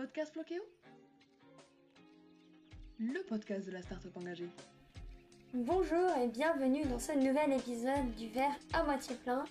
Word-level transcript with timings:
Podcast 0.00 0.34
Le 2.98 3.22
podcast 3.28 3.66
de 3.66 3.70
la 3.70 3.82
start-up 3.82 4.16
engagée. 4.16 4.48
Bonjour 5.52 6.16
et 6.16 6.26
bienvenue 6.28 6.86
dans 6.86 6.98
ce 6.98 7.12
nouvel 7.12 7.52
épisode 7.52 8.14
du 8.16 8.28
verre 8.28 8.56
à 8.72 8.82
moitié 8.82 9.14
plein. 9.16 9.44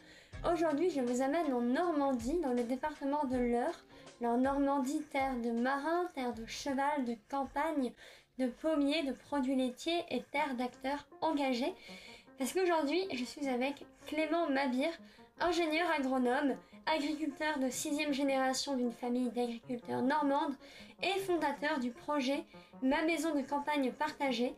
Aujourd'hui, 0.51 0.89
je 0.89 1.01
vous 1.01 1.21
amène 1.21 1.53
en 1.53 1.61
Normandie, 1.61 2.39
dans 2.39 2.53
le 2.53 2.63
département 2.63 3.25
de 3.25 3.37
l'Eure. 3.37 3.85
En 4.23 4.39
Normandie, 4.39 5.03
terre 5.11 5.35
de 5.35 5.51
marins, 5.51 6.07
terre 6.15 6.33
de 6.33 6.47
cheval, 6.47 7.05
de 7.05 7.15
campagne, 7.29 7.93
de 8.39 8.47
pommiers, 8.47 9.03
de 9.03 9.13
produits 9.13 9.55
laitiers 9.55 10.03
et 10.09 10.23
terre 10.31 10.55
d'acteurs 10.55 11.07
engagés. 11.21 11.75
Parce 12.39 12.53
qu'aujourd'hui, 12.53 13.03
je 13.13 13.23
suis 13.23 13.47
avec 13.47 13.85
Clément 14.07 14.49
Mabir, 14.49 14.89
ingénieur 15.41 15.87
agronome, 15.91 16.55
agriculteur 16.85 17.59
de 17.59 17.69
sixième 17.69 18.13
génération 18.13 18.75
d'une 18.75 18.91
famille 18.91 19.29
d'agriculteurs 19.29 20.01
normandes 20.01 20.55
et 21.01 21.19
fondateur 21.21 21.79
du 21.79 21.91
projet 21.91 22.43
Ma 22.81 23.03
maison 23.03 23.35
de 23.35 23.41
campagne 23.41 23.91
partagée, 23.91 24.53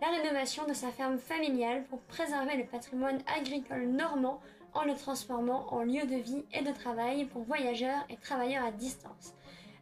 la 0.00 0.08
rénovation 0.08 0.66
de 0.66 0.72
sa 0.72 0.90
ferme 0.90 1.18
familiale 1.18 1.84
pour 1.84 2.00
préserver 2.00 2.56
le 2.56 2.64
patrimoine 2.64 3.22
agricole 3.36 3.86
normand 3.86 4.40
en 4.74 4.84
le 4.84 4.94
transformant 4.94 5.72
en 5.72 5.82
lieu 5.82 6.04
de 6.06 6.16
vie 6.16 6.44
et 6.52 6.62
de 6.62 6.72
travail 6.72 7.26
pour 7.26 7.42
voyageurs 7.42 8.04
et 8.08 8.16
travailleurs 8.16 8.64
à 8.64 8.72
distance. 8.72 9.34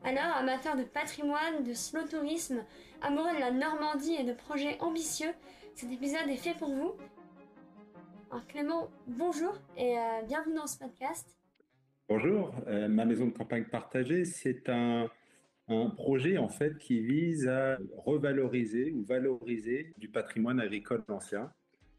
Alors, 0.05 0.36
amateur 0.36 0.77
de 0.77 0.84
patrimoine, 0.84 1.64
de 1.64 1.74
slow 1.74 2.06
tourisme, 2.06 2.62
amoureux 3.02 3.34
de 3.34 3.41
la 3.41 3.50
Normandie 3.50 4.14
et 4.14 4.24
de 4.24 4.32
projets 4.32 4.78
ambitieux, 4.80 5.32
cet 5.74 5.91
épisode 5.91 6.28
est 6.28 6.36
fait 6.36 6.55
pour 6.55 6.74
vous. 6.74 6.92
Alors 8.30 8.46
Clément, 8.46 8.88
bonjour 9.06 9.55
et 9.77 9.98
euh, 9.98 10.22
bienvenue 10.27 10.56
dans 10.56 10.66
ce 10.66 10.78
podcast. 10.78 11.38
Bonjour, 12.10 12.54
euh, 12.68 12.88
ma 12.88 13.04
maison 13.04 13.26
de 13.26 13.32
campagne 13.32 13.64
partagée, 13.64 14.24
c'est 14.24 14.70
un, 14.70 15.10
projet 15.96 16.38
en 16.38 16.48
fait 16.48 16.78
qui 16.78 17.00
vise 17.00 17.46
à 17.46 17.77
revaloriser 17.98 18.92
ou 18.92 19.05
valoriser 19.05 19.92
du 19.98 20.08
patrimoine 20.08 20.58
agricole 20.58 21.05
ancien. 21.08 21.52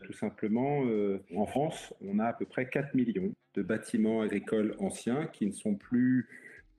Tout 0.04 0.14
simplement, 0.14 0.84
euh, 0.88 1.24
en 1.36 1.46
France, 1.46 1.94
on 2.02 2.18
a 2.18 2.26
à 2.26 2.34
peu 2.34 2.46
près 2.46 2.68
4 2.68 2.96
millions 2.96 3.32
de 3.54 3.62
bâtiments 3.62 4.22
agricoles 4.22 4.76
anciens 4.80 5.28
qui 5.28 5.46
ne 5.46 5.52
sont 5.52 5.76
plus 5.76 6.28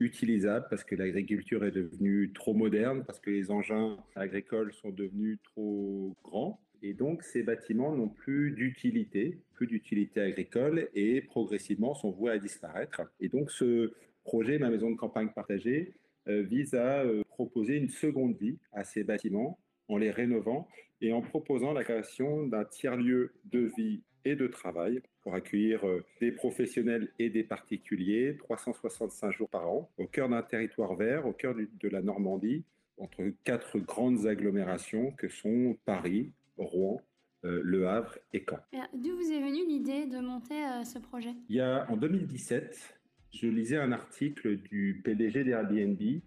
utilisables 0.01 0.67
parce 0.69 0.83
que 0.83 0.95
l'agriculture 0.95 1.63
est 1.63 1.71
devenue 1.71 2.33
trop 2.33 2.53
moderne, 2.53 3.05
parce 3.05 3.21
que 3.21 3.29
les 3.29 3.49
engins 3.49 3.95
agricoles 4.17 4.73
sont 4.73 4.89
devenus 4.89 5.39
trop 5.43 6.17
grands 6.21 6.59
et 6.83 6.93
donc, 6.93 7.23
ces 7.23 7.43
bâtiments 7.43 7.95
n'ont 7.95 8.09
plus 8.09 8.51
d'utilité, 8.51 9.37
plus 9.53 9.67
d'utilité 9.67 10.21
agricole 10.21 10.89
et 10.95 11.21
progressivement 11.21 11.93
sont 11.93 12.11
voués 12.11 12.31
à 12.31 12.39
disparaître. 12.39 13.01
Et 13.19 13.29
donc, 13.29 13.51
ce 13.51 13.93
projet, 14.23 14.57
ma 14.57 14.69
maison 14.69 14.89
de 14.89 14.95
campagne 14.95 15.29
partagée, 15.29 15.93
euh, 16.27 16.41
vise 16.41 16.73
à 16.73 17.03
euh, 17.03 17.23
proposer 17.29 17.77
une 17.77 17.89
seconde 17.89 18.35
vie 18.37 18.57
à 18.71 18.83
ces 18.83 19.03
bâtiments 19.03 19.59
en 19.87 19.97
les 19.97 20.11
rénovant 20.11 20.67
et 21.01 21.13
en 21.13 21.21
proposant 21.21 21.73
la 21.73 21.83
création 21.83 22.45
d'un 22.45 22.63
tiers-lieu 22.63 23.33
de 23.45 23.71
vie 23.75 24.01
et 24.23 24.35
de 24.35 24.47
travail 24.47 25.01
pour 25.21 25.33
accueillir 25.33 25.87
euh, 25.87 26.03
des 26.19 26.31
professionnels 26.31 27.11
et 27.17 27.29
des 27.29 27.43
particuliers 27.43 28.37
365 28.37 29.31
jours 29.31 29.49
par 29.49 29.69
an 29.69 29.89
au 29.97 30.05
cœur 30.05 30.29
d'un 30.29 30.43
territoire 30.43 30.95
vert, 30.95 31.25
au 31.25 31.33
cœur 31.33 31.55
de 31.55 31.89
la 31.89 32.01
Normandie, 32.01 32.63
entre 32.97 33.23
quatre 33.43 33.79
grandes 33.79 34.27
agglomérations 34.27 35.11
que 35.11 35.27
sont 35.27 35.75
Paris, 35.85 36.31
Rouen, 36.57 37.01
euh, 37.43 37.61
Le 37.63 37.87
Havre 37.87 38.17
et 38.33 38.45
Caen. 38.47 38.59
D'où 38.93 39.15
vous 39.15 39.31
est 39.31 39.41
venue 39.41 39.67
l'idée 39.67 40.05
de 40.05 40.19
monter 40.19 40.63
euh, 40.63 40.83
ce 40.83 40.99
projet? 40.99 41.33
Il 41.49 41.55
y 41.55 41.61
a 41.61 41.89
en 41.89 41.97
2017, 41.97 42.99
je 43.33 43.47
lisais 43.47 43.77
un 43.77 43.91
article 43.91 44.57
du 44.57 45.01
PDG 45.03 45.43
d'Airbnb 45.43 46.21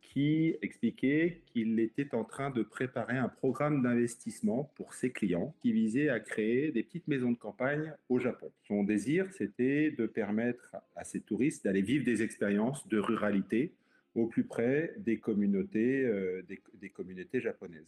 qui 0.00 0.56
expliquait 0.60 1.42
qu'il 1.46 1.78
était 1.80 2.14
en 2.14 2.24
train 2.24 2.50
de 2.50 2.62
préparer 2.62 3.16
un 3.16 3.28
programme 3.28 3.82
d'investissement 3.82 4.70
pour 4.74 4.94
ses 4.94 5.12
clients 5.12 5.54
qui 5.62 5.72
visait 5.72 6.08
à 6.08 6.20
créer 6.20 6.72
des 6.72 6.82
petites 6.82 7.08
maisons 7.08 7.32
de 7.32 7.38
campagne 7.38 7.94
au 8.08 8.18
Japon. 8.18 8.52
Son 8.66 8.84
désir, 8.84 9.30
c'était 9.32 9.90
de 9.90 10.06
permettre 10.06 10.76
à 10.96 11.04
ces 11.04 11.20
touristes 11.20 11.64
d'aller 11.64 11.82
vivre 11.82 12.04
des 12.04 12.22
expériences 12.22 12.86
de 12.88 12.98
ruralité 12.98 13.74
au 14.14 14.26
plus 14.26 14.44
près 14.44 14.94
des 14.98 15.18
communautés, 15.18 16.04
euh, 16.04 16.42
des 16.74 16.90
communautés 16.90 17.40
japonaises. 17.40 17.86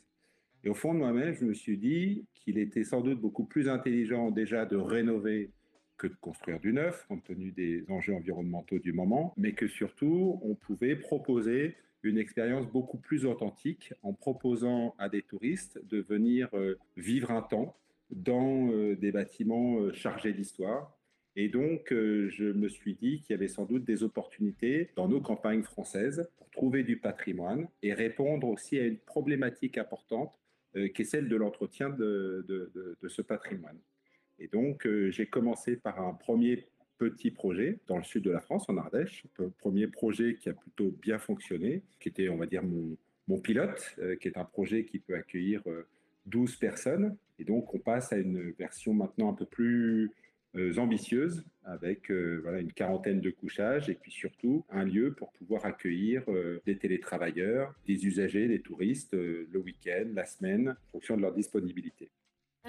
Et 0.64 0.68
au 0.68 0.74
fond 0.74 0.92
de 0.92 0.98
moi-même, 0.98 1.34
je 1.34 1.44
me 1.44 1.54
suis 1.54 1.78
dit 1.78 2.26
qu'il 2.34 2.58
était 2.58 2.84
sans 2.84 3.00
doute 3.00 3.20
beaucoup 3.20 3.44
plus 3.44 3.68
intelligent 3.68 4.30
déjà 4.30 4.66
de 4.66 4.76
rénover 4.76 5.50
que 5.96 6.06
de 6.06 6.14
construire 6.14 6.60
du 6.60 6.72
neuf, 6.72 7.04
compte 7.08 7.24
tenu 7.24 7.52
des 7.52 7.84
enjeux 7.90 8.14
environnementaux 8.14 8.78
du 8.78 8.92
moment, 8.92 9.34
mais 9.36 9.52
que 9.52 9.68
surtout, 9.68 10.40
on 10.42 10.54
pouvait 10.54 10.96
proposer 10.96 11.76
une 12.02 12.16
expérience 12.16 12.66
beaucoup 12.66 12.96
plus 12.96 13.26
authentique 13.26 13.92
en 14.02 14.14
proposant 14.14 14.94
à 14.98 15.10
des 15.10 15.22
touristes 15.22 15.78
de 15.84 16.00
venir 16.00 16.48
euh, 16.54 16.78
vivre 16.96 17.30
un 17.30 17.42
temps 17.42 17.76
dans 18.10 18.70
euh, 18.72 18.96
des 18.96 19.12
bâtiments 19.12 19.78
euh, 19.78 19.92
chargés 19.92 20.32
d'histoire. 20.32 20.96
Et 21.36 21.48
donc, 21.48 21.90
je 21.90 22.52
me 22.52 22.68
suis 22.68 22.94
dit 22.94 23.20
qu'il 23.20 23.34
y 23.34 23.34
avait 23.34 23.46
sans 23.46 23.64
doute 23.64 23.84
des 23.84 24.02
opportunités 24.02 24.90
dans 24.96 25.06
nos 25.06 25.20
campagnes 25.20 25.62
françaises 25.62 26.28
pour 26.36 26.50
trouver 26.50 26.82
du 26.82 26.96
patrimoine 26.96 27.68
et 27.82 27.94
répondre 27.94 28.48
aussi 28.48 28.78
à 28.78 28.84
une 28.84 28.98
problématique 28.98 29.78
importante 29.78 30.34
qui 30.74 31.02
est 31.02 31.04
celle 31.04 31.28
de 31.28 31.36
l'entretien 31.36 31.90
de, 31.90 32.44
ce 33.08 33.22
patrimoine. 33.22 33.78
Et 34.38 34.48
donc, 34.48 34.86
euh, 34.86 35.10
j'ai 35.10 35.26
commencé 35.26 35.76
par 35.76 36.00
un 36.00 36.14
premier 36.14 36.66
petit 36.98 37.30
projet 37.30 37.78
dans 37.86 37.98
le 37.98 38.04
sud 38.04 38.24
de 38.24 38.30
la 38.30 38.40
France, 38.40 38.68
en 38.68 38.76
Ardèche. 38.76 39.24
Premier 39.58 39.86
projet 39.86 40.36
qui 40.36 40.48
a 40.48 40.54
plutôt 40.54 40.90
bien 40.90 41.18
fonctionné, 41.18 41.82
qui 41.98 42.08
était, 42.08 42.28
on 42.28 42.36
va 42.36 42.46
dire, 42.46 42.62
mon, 42.62 42.96
mon 43.28 43.38
pilote, 43.38 43.96
euh, 43.98 44.16
qui 44.16 44.28
est 44.28 44.38
un 44.38 44.44
projet 44.44 44.84
qui 44.84 44.98
peut 44.98 45.14
accueillir 45.14 45.62
12 46.26 46.56
personnes. 46.56 47.16
Et 47.38 47.44
donc, 47.44 47.74
on 47.74 47.78
passe 47.78 48.12
à 48.12 48.16
une 48.16 48.50
version 48.52 48.94
maintenant 48.94 49.30
un 49.30 49.34
peu 49.34 49.46
plus 49.46 50.10
euh, 50.56 50.76
ambitieuse 50.78 51.44
avec 51.62 52.10
euh, 52.10 52.40
voilà, 52.42 52.58
une 52.58 52.72
quarantaine 52.72 53.20
de 53.20 53.30
couchages 53.30 53.88
et 53.88 53.94
puis 53.94 54.10
surtout 54.10 54.64
un 54.68 54.82
lieu 54.82 55.14
pour 55.14 55.30
pouvoir 55.30 55.64
accueillir 55.64 56.24
euh, 56.26 56.60
des 56.66 56.76
télétravailleurs, 56.76 57.72
des 57.86 58.04
usagers, 58.04 58.48
des 58.48 58.60
touristes 58.60 59.12
le 59.12 59.58
week-end, 59.58 60.08
la 60.12 60.26
semaine, 60.26 60.70
en 60.70 60.90
fonction 60.90 61.16
de 61.16 61.22
leur 61.22 61.32
disponibilité. 61.34 62.10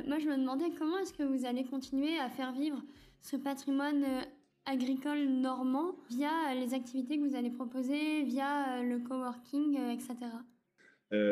Moi, 0.06 0.20
je 0.20 0.28
me 0.28 0.38
demandais 0.38 0.70
comment 0.78 1.00
est-ce 1.00 1.14
que 1.14 1.24
vous 1.24 1.46
allez 1.46 1.64
continuer 1.64 2.20
à 2.20 2.30
faire 2.30 2.54
vivre 2.54 2.84
ce 3.22 3.36
patrimoine 3.36 4.06
agricole 4.66 5.26
normand 5.26 5.96
via 6.12 6.54
les 6.54 6.76
activités 6.76 7.18
que 7.18 7.28
vous 7.28 7.36
allez 7.36 7.50
proposer, 7.50 8.22
via 8.22 8.84
le 8.84 9.00
coworking, 9.00 9.76
etc. 9.90 10.16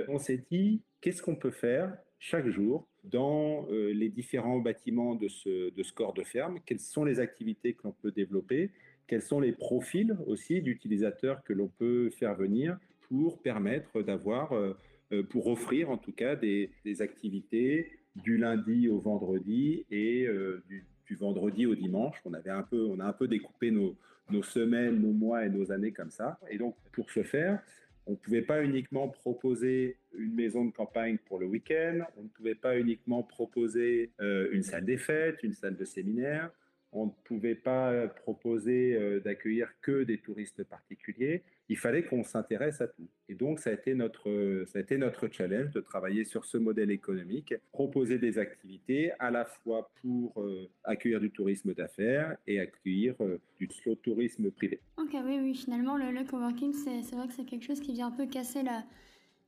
on 0.07 0.17
s'est 0.17 0.43
dit, 0.49 0.81
qu'est-ce 0.99 1.21
qu'on 1.21 1.35
peut 1.35 1.51
faire 1.51 1.95
chaque 2.17 2.47
jour 2.47 2.88
dans 3.03 3.67
euh, 3.71 3.93
les 3.93 4.09
différents 4.09 4.59
bâtiments 4.59 5.15
de 5.15 5.27
ce, 5.27 5.93
corps 5.93 6.13
de 6.13 6.23
ferme, 6.23 6.59
quelles 6.65 6.79
sont 6.79 7.03
les 7.03 7.19
activités 7.19 7.73
que 7.73 7.83
l'on 7.83 7.91
peut 7.91 8.11
développer, 8.11 8.71
quels 9.07 9.21
sont 9.21 9.39
les 9.39 9.51
profils 9.51 10.15
aussi 10.27 10.61
d'utilisateurs 10.61 11.43
que 11.43 11.53
l'on 11.53 11.67
peut 11.67 12.09
faire 12.11 12.35
venir 12.35 12.77
pour 13.07 13.41
permettre 13.41 14.01
d'avoir, 14.01 14.53
euh, 14.53 14.73
euh, 15.11 15.23
pour 15.23 15.47
offrir 15.47 15.89
en 15.89 15.97
tout 15.97 16.11
cas 16.11 16.35
des, 16.35 16.71
activités 16.99 17.91
du 18.15 18.37
lundi 18.37 18.89
au 18.89 18.99
vendredi 18.99 19.85
et 19.89 20.27
du, 20.67 21.15
vendredi 21.15 21.65
au 21.65 21.75
dimanche. 21.75 22.17
On 22.25 22.33
avait 22.33 22.49
un 22.49 22.63
peu, 22.63 22.85
on 22.85 22.99
a 22.99 23.05
un 23.05 23.13
peu 23.13 23.27
découpé 23.27 23.71
nos 23.71 24.43
semaines, 24.43 24.99
nos 24.99 25.13
mois 25.13 25.45
et 25.45 25.49
nos 25.49 25.71
années 25.71 25.91
comme 25.91 26.11
ça. 26.11 26.37
Et 26.49 26.57
donc 26.57 26.75
pour 26.91 27.09
ce 27.11 27.23
faire, 27.23 27.61
on 28.05 28.11
ne 28.11 28.15
pouvait 28.15 28.41
pas 28.41 28.63
uniquement 28.63 29.07
proposer 29.07 29.97
une 30.17 30.33
maison 30.33 30.65
de 30.65 30.71
campagne 30.71 31.17
pour 31.25 31.39
le 31.39 31.45
week-end, 31.45 31.99
on 32.17 32.23
ne 32.23 32.27
pouvait 32.27 32.55
pas 32.55 32.77
uniquement 32.77 33.23
proposer 33.23 34.11
euh, 34.19 34.49
une 34.51 34.63
salle 34.63 34.85
des 34.85 34.97
fêtes, 34.97 35.43
une 35.43 35.53
salle 35.53 35.75
de 35.75 35.85
séminaire, 35.85 36.51
on 36.91 37.07
ne 37.07 37.11
pouvait 37.23 37.55
pas 37.55 38.07
proposer 38.07 38.95
euh, 38.95 39.19
d'accueillir 39.19 39.69
que 39.81 40.03
des 40.03 40.17
touristes 40.17 40.63
particuliers. 40.63 41.43
Il 41.69 41.77
fallait 41.77 42.03
qu'on 42.03 42.23
s'intéresse 42.23 42.81
à 42.81 42.87
tout. 42.87 43.07
Et 43.27 43.35
donc, 43.35 43.59
ça 43.59 43.69
a, 43.69 43.73
été 43.73 43.93
notre, 43.93 44.63
ça 44.65 44.79
a 44.79 44.81
été 44.81 44.97
notre 44.97 45.27
challenge 45.27 45.71
de 45.71 45.79
travailler 45.79 46.25
sur 46.25 46.45
ce 46.45 46.57
modèle 46.57 46.89
économique, 46.89 47.53
proposer 47.71 48.17
des 48.17 48.39
activités 48.39 49.11
à 49.19 49.29
la 49.29 49.45
fois 49.45 49.91
pour 50.01 50.41
euh, 50.41 50.67
accueillir 50.83 51.19
du 51.19 51.29
tourisme 51.29 51.73
d'affaires 51.75 52.35
et 52.47 52.59
accueillir 52.59 53.15
euh, 53.21 53.39
du 53.59 53.67
slow 53.67 53.95
tourisme 53.95 54.49
privé. 54.49 54.81
Ok, 54.97 55.15
oui, 55.23 55.39
oui, 55.41 55.55
finalement, 55.55 55.95
le, 55.95 56.23
coworking, 56.27 56.73
c'est 56.73 57.15
vrai 57.15 57.27
que 57.27 57.33
c'est 57.33 57.45
quelque 57.45 57.65
chose 57.65 57.79
qui 57.79 57.93
vient 57.93 58.07
un 58.07 58.11
peu 58.11 58.25
casser 58.25 58.63
la, 58.63 58.83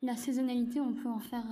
la 0.04 0.16
saisonnalité. 0.16 0.80
On 0.80 0.94
peut 0.94 1.10
en 1.10 1.20
faire 1.20 1.46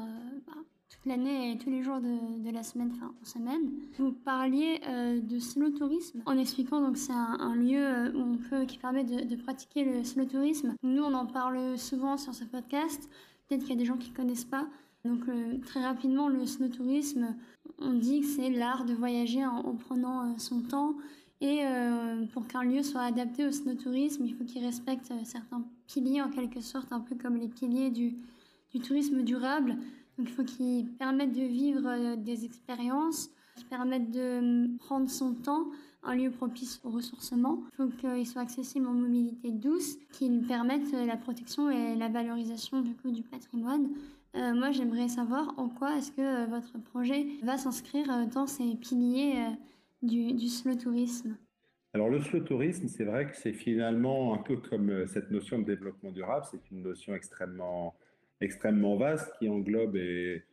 bah, 0.45 0.53
toute 0.89 1.05
l'année 1.05 1.51
et 1.51 1.57
tous 1.57 1.69
les 1.69 1.83
jours 1.83 1.99
de, 2.01 2.51
la 2.51 2.63
semaine, 2.63 2.91
enfin 2.95 3.13
en 3.21 3.25
semaine. 3.25 3.71
Vous 3.99 4.11
parliez 4.11 4.81
euh, 4.87 5.21
de 5.21 5.39
slow 5.39 5.69
tourisme 5.69 6.21
en 6.25 6.37
expliquant 6.37 6.81
donc 6.81 6.97
c'est 6.97 7.13
un, 7.13 7.55
lieu 7.55 7.85
euh, 7.85 8.11
où 8.13 8.21
on 8.21 8.37
peut 8.37 8.65
qui 8.65 8.79
permet 8.79 9.03
de, 9.03 9.35
pratiquer 9.35 9.85
le 9.85 10.03
slow 10.03 10.25
tourisme. 10.25 10.75
Nous 10.83 11.03
on 11.03 11.13
en 11.13 11.27
parle 11.27 11.77
souvent 11.77 12.17
sur 12.17 12.33
ce 12.33 12.43
podcast. 12.43 13.09
Peut-être 13.47 13.61
qu'il 13.61 13.69
y 13.69 13.73
a 13.73 13.79
des 13.79 13.85
gens 13.85 13.97
qui 13.97 14.11
connaissent 14.11 14.45
pas. 14.45 14.67
Donc 15.05 15.21
euh, 15.29 15.57
très 15.65 15.83
rapidement 15.83 16.27
le 16.27 16.45
slow 16.45 16.69
tourisme, 16.69 17.35
on 17.77 17.93
dit 17.93 18.21
que 18.21 18.27
c'est 18.27 18.49
l'art 18.49 18.83
de 18.85 18.93
voyager 18.93 19.45
en, 19.45 19.59
en 19.59 19.75
prenant 19.75 20.37
son 20.37 20.61
temps 20.61 20.95
Et 21.39 21.61
pour 22.33 22.47
qu'un 22.47 22.63
lieu 22.63 22.83
soit 22.83 23.03
adapté 23.03 23.45
au 23.45 23.51
snowtourisme, 23.51 24.25
il 24.25 24.33
faut 24.33 24.43
qu'il 24.43 24.65
respecte 24.65 25.13
certains 25.23 25.63
piliers 25.87 26.21
en 26.21 26.29
quelque 26.29 26.59
sorte, 26.59 26.91
un 26.91 26.99
peu 26.99 27.15
comme 27.15 27.37
les 27.37 27.47
piliers 27.47 27.91
du, 27.91 28.15
du 28.73 28.79
tourisme 28.79 29.23
durable. 29.23 29.77
Il 30.19 30.27
faut 30.27 30.43
qu'il 30.43 30.87
permette 30.97 31.31
de 31.31 31.45
vivre 31.45 32.15
des 32.17 32.45
expériences, 32.45 33.29
qui 33.55 33.65
permettent 33.65 34.11
de 34.11 34.77
prendre 34.77 35.09
son 35.09 35.33
temps, 35.33 35.67
un 36.03 36.15
lieu 36.15 36.29
propice 36.29 36.79
au 36.83 36.89
ressourcement. 36.89 37.63
Il 37.73 37.75
faut 37.75 37.89
qu'il 37.89 38.27
soit 38.27 38.41
accessible 38.41 38.87
en 38.87 38.93
mobilité 38.93 39.51
douce, 39.51 39.97
qu'il 40.11 40.45
permette 40.45 40.91
la 40.91 41.17
protection 41.17 41.69
et 41.69 41.95
la 41.95 42.09
valorisation 42.09 42.81
du 42.81 43.23
patrimoine. 43.23 43.89
Euh, 44.35 44.53
moi, 44.53 44.71
j'aimerais 44.71 45.07
savoir 45.07 45.53
en 45.57 45.69
quoi 45.69 45.97
est-ce 45.97 46.11
que 46.11 46.21
euh, 46.21 46.45
votre 46.45 46.77
projet 46.77 47.25
va 47.43 47.57
s'inscrire 47.57 48.11
euh, 48.11 48.25
dans 48.25 48.45
ces 48.45 48.75
piliers 48.75 49.43
du, 50.03 50.33
du 50.33 50.47
slow 50.47 50.75
tourisme. 50.75 51.35
Alors 51.93 52.09
le 52.09 52.21
slow 52.21 52.41
tourisme, 52.41 52.87
c'est 52.87 53.03
vrai 53.03 53.27
que 53.27 53.35
c'est 53.35 53.53
finalement 53.53 54.35
un 54.35 54.37
peu 54.37 54.57
comme 54.57 55.07
cette 55.07 55.31
notion 55.31 55.57
de 55.57 55.63
développement 55.63 56.11
durable, 56.11 56.45
c'est 56.49 56.69
une 56.69 56.83
notion 56.83 57.15
extrêmement, 57.15 57.95
extrêmement 58.41 58.95
vaste 58.95 59.31
qui 59.39 59.49
englobe 59.49 59.95
et 59.95 60.43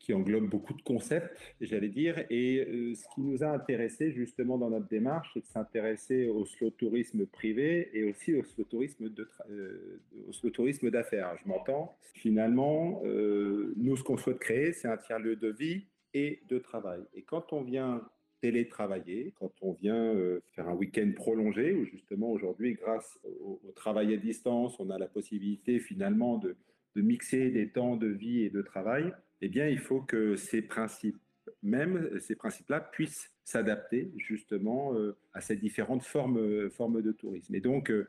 qui 0.00 0.14
englobe 0.14 0.48
beaucoup 0.48 0.72
de 0.72 0.82
concepts, 0.82 1.38
j'allais 1.60 1.88
dire. 1.88 2.24
Et 2.30 2.66
euh, 2.66 2.94
ce 2.94 3.04
qui 3.14 3.20
nous 3.20 3.44
a 3.44 3.48
intéressé 3.48 4.10
justement 4.10 4.58
dans 4.58 4.70
notre 4.70 4.88
démarche, 4.88 5.30
c'est 5.34 5.40
de 5.40 5.46
s'intéresser 5.46 6.26
au 6.26 6.46
slow 6.46 6.70
tourisme 6.70 7.26
privé 7.26 7.90
et 7.92 8.04
aussi 8.04 8.34
au 8.34 8.42
slow 8.42 8.64
tourisme 8.64 9.10
euh, 9.50 10.90
d'affaires. 10.90 11.36
Je 11.42 11.48
m'entends. 11.48 11.96
Finalement, 12.14 13.02
euh, 13.04 13.74
nous, 13.76 13.96
ce 13.96 14.02
qu'on 14.02 14.16
souhaite 14.16 14.38
créer, 14.38 14.72
c'est 14.72 14.88
un 14.88 14.96
tiers-lieu 14.96 15.36
de 15.36 15.48
vie 15.48 15.84
et 16.14 16.40
de 16.48 16.58
travail. 16.58 17.02
Et 17.14 17.22
quand 17.22 17.52
on 17.52 17.62
vient 17.62 18.02
télétravailler, 18.40 19.34
quand 19.38 19.52
on 19.60 19.72
vient 19.74 20.14
faire 20.54 20.66
un 20.66 20.74
week-end 20.74 21.10
prolongé, 21.14 21.74
où 21.74 21.84
justement 21.84 22.32
aujourd'hui, 22.32 22.72
grâce 22.72 23.20
au, 23.42 23.60
travail 23.76 24.14
à 24.14 24.16
distance, 24.16 24.80
on 24.80 24.88
a 24.88 24.98
la 24.98 25.08
possibilité 25.08 25.78
finalement 25.78 26.38
de, 26.38 26.56
de 26.96 27.02
mixer 27.02 27.50
des 27.50 27.68
temps 27.68 27.96
de 27.96 28.06
vie 28.06 28.42
et 28.42 28.50
de 28.50 28.62
travail, 28.62 29.12
eh 29.42 29.48
bien, 29.48 29.68
il 29.68 29.78
faut 29.78 30.00
que 30.00 30.36
ces 30.36 30.62
principes, 30.62 31.18
même 31.62 32.18
ces 32.20 32.34
principes-là, 32.34 32.80
puissent 32.80 33.30
s'adapter 33.44 34.12
justement 34.16 34.94
euh, 34.94 35.16
à 35.32 35.40
ces 35.40 35.56
différentes 35.56 36.02
formes, 36.02 36.36
de 36.38 37.12
tourisme. 37.12 37.54
Et 37.54 37.60
donc, 37.60 37.90
euh, 37.90 38.08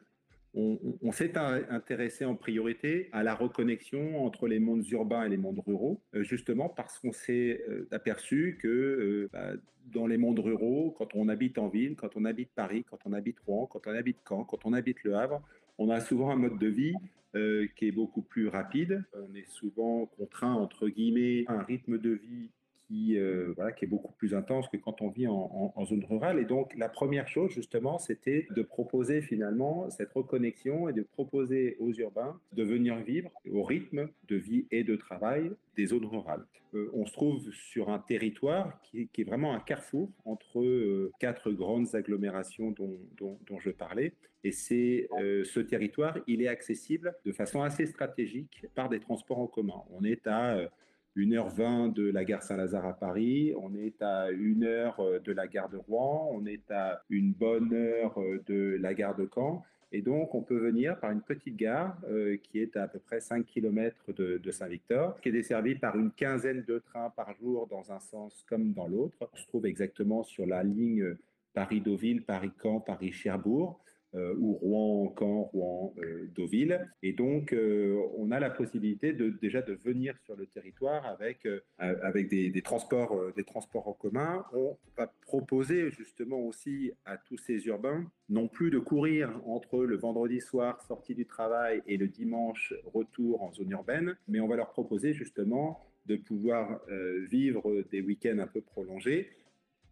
on, 0.54 1.12
s'est 1.14 1.38
intéressé 1.38 2.26
en 2.26 2.36
priorité 2.36 3.08
à 3.14 3.24
la 3.24 3.34
reconnexion 3.34 4.26
entre 4.26 4.48
les 4.48 4.60
mondes 4.60 4.86
urbains 4.90 5.24
et 5.24 5.30
les 5.30 5.38
mondes 5.38 5.62
ruraux, 5.66 6.02
euh, 6.14 6.24
justement 6.24 6.68
parce 6.68 7.00
qu'on 7.00 7.14
s'est 7.14 7.64
aperçu 7.92 8.58
que 8.62 9.30
bah, 9.32 9.54
dans 9.86 10.08
les 10.08 10.18
mondes 10.18 10.40
ruraux, 10.40 10.92
quand 10.98 11.16
on 11.16 11.30
habite 11.30 11.58
en 11.58 11.70
ville, 11.70 11.96
quand 11.96 12.16
on 12.16 12.26
habite 12.26 12.52
Paris, 12.54 12.84
quand 12.84 13.00
on 13.06 13.14
habite 13.14 13.40
Rouen, 13.40 13.66
quand 13.66 13.88
on 13.88 13.96
habite 13.96 14.18
Caen, 14.28 14.44
quand 14.44 14.66
on 14.66 14.74
habite 14.74 15.04
Le 15.04 15.16
Havre, 15.16 15.42
on 15.82 15.90
a 15.90 16.00
souvent 16.00 16.30
un 16.30 16.36
mode 16.36 16.60
de 16.60 16.68
vie 16.68 16.94
euh, 17.36 17.68
qui 17.76 17.88
est 17.88 17.92
beaucoup 17.92 18.22
plus 18.22 18.48
rapide. 18.48 19.04
On 19.16 19.34
est 19.34 19.50
souvent 19.50 20.06
contraint, 20.06 20.54
entre 20.54 20.88
guillemets, 20.88 21.44
à 21.48 21.54
un 21.54 21.64
rythme 21.64 21.98
de 21.98 22.12
vie 22.12 22.50
qui, 22.92 23.18
euh, 23.18 23.54
voilà, 23.56 23.72
qui 23.72 23.86
est 23.86 23.88
beaucoup 23.88 24.12
plus 24.14 24.36
intense 24.36 24.68
que 24.68 24.78
quand 24.78 25.02
on 25.02 25.10
vit 25.10 25.28
en, 25.28 25.86
zone 25.86 26.04
rurale. 26.04 26.40
Et 26.40 26.46
donc, 26.46 26.76
la 26.78 26.90
première 26.90 27.28
chose, 27.28 27.52
justement, 27.52 27.98
c'était 27.98 28.48
de 28.56 28.62
proposer 28.62 29.22
finalement 29.22 29.90
cette 29.90 30.12
reconnexion 30.12 30.90
et 30.90 30.94
de 30.94 31.02
proposer 31.02 31.78
aux 31.80 31.92
urbains 31.94 32.40
de 32.54 32.64
venir 32.64 32.98
vivre 32.98 33.32
au 33.52 33.64
rythme 33.64 34.10
de 34.28 34.36
vie 34.36 34.68
et 34.72 34.84
de 34.84 34.96
travail 34.96 35.52
des 35.76 35.88
zones 35.88 36.06
rurales. 36.06 36.46
Euh, 36.74 36.90
on 36.94 37.06
se 37.06 37.14
trouve 37.14 37.52
sur 37.52 37.90
un 37.90 38.00
territoire 38.00 38.80
qui, 38.84 39.10
est 39.18 39.24
vraiment 39.24 39.54
un 39.54 39.60
carrefour 39.60 40.10
entre 40.26 41.10
quatre 41.20 41.52
grandes 41.52 41.96
agglomérations 41.96 42.72
dont, 42.72 43.00
dont 43.18 43.60
je 43.60 43.72
parlais. 43.72 44.14
Et 44.44 44.52
c'est 44.52 45.08
euh, 45.20 45.44
ce 45.44 45.60
territoire, 45.60 46.18
il 46.28 46.42
est 46.42 46.48
accessible 46.48 47.16
de 47.26 47.32
façon 47.32 47.62
assez 47.62 47.86
stratégique 47.86 48.66
par 48.76 48.90
des 48.90 49.00
transports 49.00 49.40
en 49.40 49.48
commun. 49.48 49.84
On 49.92 50.04
est 50.04 50.28
à 50.28 50.70
1h20 51.16 51.90
euh, 51.90 51.92
de 51.92 52.10
la 52.10 52.24
gare 52.24 52.44
Saint-Lazare 52.44 52.86
à 52.86 52.94
Paris, 52.94 53.54
on 53.58 53.74
est 53.76 54.02
à 54.02 54.32
1h 54.32 54.94
euh, 55.00 55.20
de 55.20 55.32
la 55.32 55.48
gare 55.48 55.70
de 55.70 55.78
Rouen, 55.78 56.30
on 56.34 56.46
est 56.46 56.70
à 56.72 57.04
une 57.10 57.34
bonne 57.34 57.74
heure 57.74 58.20
de 58.48 58.78
la 58.80 58.94
gare 58.94 59.16
de 59.16 59.30
Caen. 59.34 59.64
Et 59.94 60.02
donc, 60.02 60.34
on 60.36 60.42
peut 60.42 60.58
venir 60.58 60.98
par 61.02 61.12
une 61.12 61.22
petite 61.22 61.58
gare 61.58 61.98
qui 62.44 62.60
est 62.60 62.78
à, 62.78 62.84
à 62.84 62.88
peu 62.88 63.00
près 63.00 63.20
5 63.20 63.46
km 63.46 64.14
de, 64.14 64.38
de 64.38 64.52
Saint-Victor, 64.52 65.20
qui 65.20 65.28
est 65.28 65.34
desservie 65.34 65.76
par 65.76 65.98
une 65.98 66.12
quinzaine 66.12 66.64
de 66.64 66.80
trains 66.80 67.10
par 67.10 67.36
jour 67.36 67.68
dans 67.68 67.92
un 67.92 68.00
sens 68.00 68.46
comme 68.48 68.72
dans 68.72 68.88
l'autre. 68.88 69.18
On 69.34 69.36
se 69.36 69.46
trouve 69.48 69.66
exactement 69.66 70.24
sur 70.24 70.46
la 70.46 70.64
ligne 70.64 71.18
Paris-Deauville, 71.54 72.24
Paris-Caen, 72.24 72.80
Paris-Cherbourg. 72.80 73.82
Euh, 74.14 74.36
ou 74.38 74.52
Rouen, 74.56 75.16
Caen, 75.18 75.44
Rouen, 75.54 75.94
euh, 76.00 76.28
Deauville. 76.36 76.86
Et 77.02 77.14
donc, 77.14 77.54
euh, 77.54 77.98
on 78.18 78.32
a 78.32 78.42
la 78.42 78.50
possibilité 78.50 79.14
de, 79.14 79.30
déjà 79.30 79.62
de 79.62 79.74
venir 79.74 80.18
sur 80.26 80.36
le 80.36 80.48
territoire 80.48 81.06
avec, 81.06 81.48
avec 81.78 82.28
des, 82.28 82.62
transports, 82.62 83.32
des 83.38 83.46
transports 83.46 83.88
en 83.88 83.94
commun. 83.94 84.44
On 84.52 84.78
va 84.98 85.08
proposer 85.22 85.92
justement 85.92 86.42
aussi 86.42 86.92
à 87.06 87.16
tous 87.18 87.38
ces 87.38 87.66
urbains 87.68 88.06
non 88.28 88.50
plus 88.50 88.70
de 88.70 88.80
courir 88.80 89.42
entre 89.48 89.86
le 89.86 89.96
vendredi 89.96 90.42
soir 90.42 90.82
sortie 90.82 91.16
du 91.16 91.26
travail 91.26 91.82
et 91.88 91.96
le 91.96 92.08
dimanche 92.08 92.74
retour 92.94 93.44
en 93.44 93.54
zone 93.54 93.72
urbaine, 93.72 94.18
mais 94.28 94.42
on 94.42 94.48
va 94.48 94.58
leur 94.58 94.72
proposer 94.72 95.14
justement 95.14 95.86
de 96.06 96.18
pouvoir 96.18 96.82
vivre 97.30 97.84
des 97.92 98.02
week-ends 98.02 98.40
un 98.40 98.48
peu 98.48 98.62
prolongés 98.62 99.30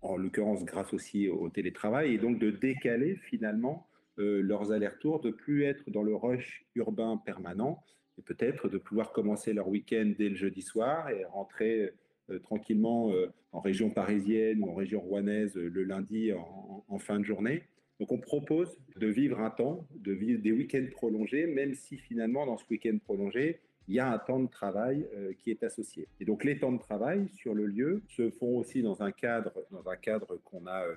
en 0.01 0.15
l'occurrence 0.15 0.63
grâce 0.63 0.94
aussi 0.94 1.27
au 1.27 1.50
télétravail, 1.50 2.13
et 2.13 2.18
donc 2.18 2.39
de 2.39 2.51
décaler 2.51 3.15
finalement 3.15 3.88
leurs 4.19 4.71
allers-retours, 4.71 5.21
de 5.21 5.31
plus 5.31 5.63
être 5.63 5.89
dans 5.89 6.04
le 6.04 6.16
rush 6.16 6.66
urbain 6.75 7.18
permanent 7.25 7.83
et 8.19 8.21
peut-être 8.21 8.68
de 8.68 8.77
pouvoir 8.77 9.12
commencer 9.12 9.54
leur 9.54 9.68
week-end 9.68 10.13
dès 10.18 10.30
le 10.30 10.36
jeudi 10.36 10.62
soir 10.62 11.10
et 11.10 11.24
rentrer 11.25 11.94
euh, 12.30 12.39
tranquillement 12.39 13.12
euh, 13.12 13.27
en 13.51 13.62
région 13.62 13.89
parisienne 13.89 14.62
ou 14.62 14.69
en 14.69 14.75
région 14.75 15.00
rouennaise 15.00 15.56
le 15.56 15.83
lundi 15.83 16.31
en, 16.33 17.00
fin 17.00 17.19
de 17.19 17.24
journée. 17.24 17.63
Donc 18.00 18.12
on 18.12 18.19
propose 18.19 18.77
de 18.98 19.07
vivre 19.07 19.39
un 19.39 19.50
temps, 19.50 19.88
de 19.95 20.12
vivre 20.12 20.42
des 20.42 20.51
week-ends 20.51 20.86
prolongés, 20.92 21.48
même 21.48 21.74
si 21.74 21.98
finalement 21.98 22.45
dans 22.45 22.57
ce 22.57 22.65
week-end 22.69 22.98
prolongé, 23.04 23.62
il 23.88 23.95
y 23.95 24.00
a 24.00 24.12
un 24.12 24.19
temps 24.19 24.39
de 24.39 24.48
travail 24.48 25.07
qui 25.39 25.50
est 25.50 25.63
associé. 25.63 26.07
Et 26.19 26.25
donc 26.25 26.44
les 26.44 26.60
temps 26.60 26.72
de 26.72 26.77
travail 26.77 27.27
sur 27.30 27.56
le 27.56 27.65
lieu 27.65 28.04
se 28.07 28.30
font 28.30 28.57
aussi 28.57 28.83
dans 28.83 29.01
un 29.01 29.12
cadre, 29.12 29.65
dans 29.72 29.89
un 29.89 29.95
cadre 29.95 30.39
qu'on 30.44 30.68
a 30.68 30.83
euh, 30.83 30.95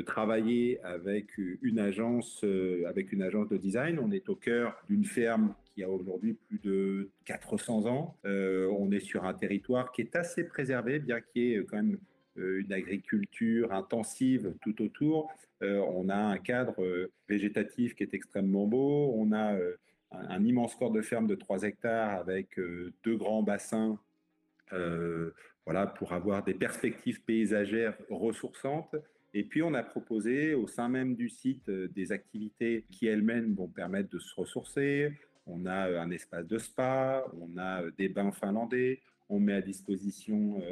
travailler 0.00 0.80
avec 0.82 1.36
une 1.36 1.78
agence, 1.78 2.42
euh, 2.44 2.84
avec 2.86 3.12
une 3.12 3.22
agence 3.22 3.48
de 3.48 3.58
design. 3.58 3.98
On 3.98 4.10
est 4.10 4.28
au 4.30 4.36
cœur 4.36 4.74
d'une 4.88 5.04
ferme 5.04 5.54
qui 5.74 5.82
a 5.82 5.90
aujourd'hui 5.90 6.34
plus 6.34 6.58
de 6.60 7.10
400 7.26 7.86
ans. 7.86 8.16
Euh, 8.24 8.68
on 8.78 8.90
est 8.90 9.00
sur 9.00 9.24
un 9.24 9.34
territoire 9.34 9.92
qui 9.92 10.00
est 10.00 10.16
assez 10.16 10.44
préservé, 10.44 10.98
bien 10.98 11.20
qu'il 11.20 11.42
y 11.42 11.54
ait 11.54 11.64
quand 11.64 11.76
même 11.76 11.98
une 12.36 12.72
agriculture 12.72 13.74
intensive 13.74 14.54
tout 14.62 14.80
autour. 14.80 15.30
on 15.60 16.08
a 16.08 16.16
un 16.16 16.38
cadre 16.38 17.10
végétatif 17.28 17.94
qui 17.94 18.04
est 18.04 18.14
extrêmement 18.14 18.66
beau. 18.66 19.12
On 19.14 19.32
a 19.32 19.58
un, 20.12 20.42
immense 20.42 20.74
corps 20.74 20.92
de 20.92 21.02
ferme 21.02 21.26
de 21.26 21.34
3 21.34 21.64
hectares 21.64 22.18
avec 22.18 22.58
deux 23.04 23.16
grands 23.18 23.42
bassins 23.42 23.98
voilà, 25.66 25.86
pour 25.86 26.14
avoir 26.14 26.42
des 26.42 26.54
perspectives 26.54 27.22
paysagères 27.22 27.98
ressourçantes. 28.08 28.96
Et 29.34 29.44
puis, 29.44 29.62
on 29.62 29.72
a 29.74 29.82
proposé 29.82 30.54
au 30.54 30.66
sein 30.66 30.88
même 30.88 31.14
du 31.14 31.28
site 31.28 31.68
euh, 31.68 31.88
des 31.88 32.12
activités 32.12 32.84
qui 32.90 33.06
elles-mêmes 33.06 33.54
vont 33.54 33.68
permettre 33.68 34.10
de 34.10 34.18
se 34.18 34.34
ressourcer. 34.34 35.12
On 35.46 35.64
a 35.64 35.88
euh, 35.88 36.00
un 36.00 36.10
espace 36.10 36.46
de 36.46 36.58
spa, 36.58 37.24
on 37.40 37.56
a 37.56 37.82
euh, 37.82 37.90
des 37.96 38.08
bains 38.08 38.32
finlandais, 38.32 39.00
on 39.28 39.40
met 39.40 39.54
à 39.54 39.62
disposition 39.62 40.62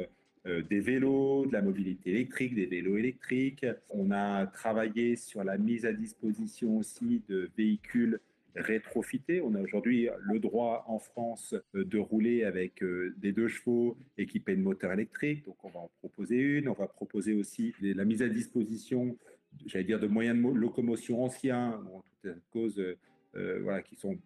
des 0.45 0.79
vélos, 0.79 1.45
de 1.47 1.53
la 1.53 1.61
mobilité 1.61 2.11
électrique, 2.11 2.53
des 2.53 2.65
vélos 2.67 2.97
électriques. 2.97 3.65
On 3.89 4.11
a 4.11 4.45
travaillé 4.47 5.15
sur 5.15 5.43
la 5.43 5.57
mise 5.57 5.85
à 5.85 5.93
disposition 5.93 6.77
aussi 6.77 7.23
de 7.27 7.49
véhicules 7.57 8.19
rétrofité. 8.55 9.41
On 9.41 9.55
a 9.55 9.61
aujourd'hui 9.61 10.09
le 10.19 10.39
droit 10.39 10.83
en 10.87 10.99
France 10.99 11.55
euh, 11.75 11.85
de 11.85 11.97
rouler 11.97 12.43
avec 12.43 12.83
euh, 12.83 13.13
des 13.17 13.31
deux 13.31 13.47
chevaux 13.47 13.97
équipés 14.17 14.55
de 14.55 14.61
moteurs 14.61 14.91
électriques. 14.91 15.45
Donc 15.45 15.63
on 15.63 15.69
va 15.69 15.79
en 15.79 15.91
proposer 15.99 16.37
une. 16.37 16.67
On 16.67 16.73
va 16.73 16.87
proposer 16.87 17.33
aussi 17.33 17.73
la 17.81 18.05
mise 18.05 18.21
à 18.21 18.27
disposition, 18.27 19.17
j'allais 19.65 19.85
dire, 19.85 19.99
de 19.99 20.07
moyens 20.07 20.37
de 20.37 20.57
locomotion 20.57 21.23
anciens, 21.23 21.79
en 21.93 22.03
toute 22.23 22.33
cause, 22.51 22.79
euh, 23.35 23.59
voilà, 23.61 23.81
qui 23.81 23.95
sont 23.95 24.17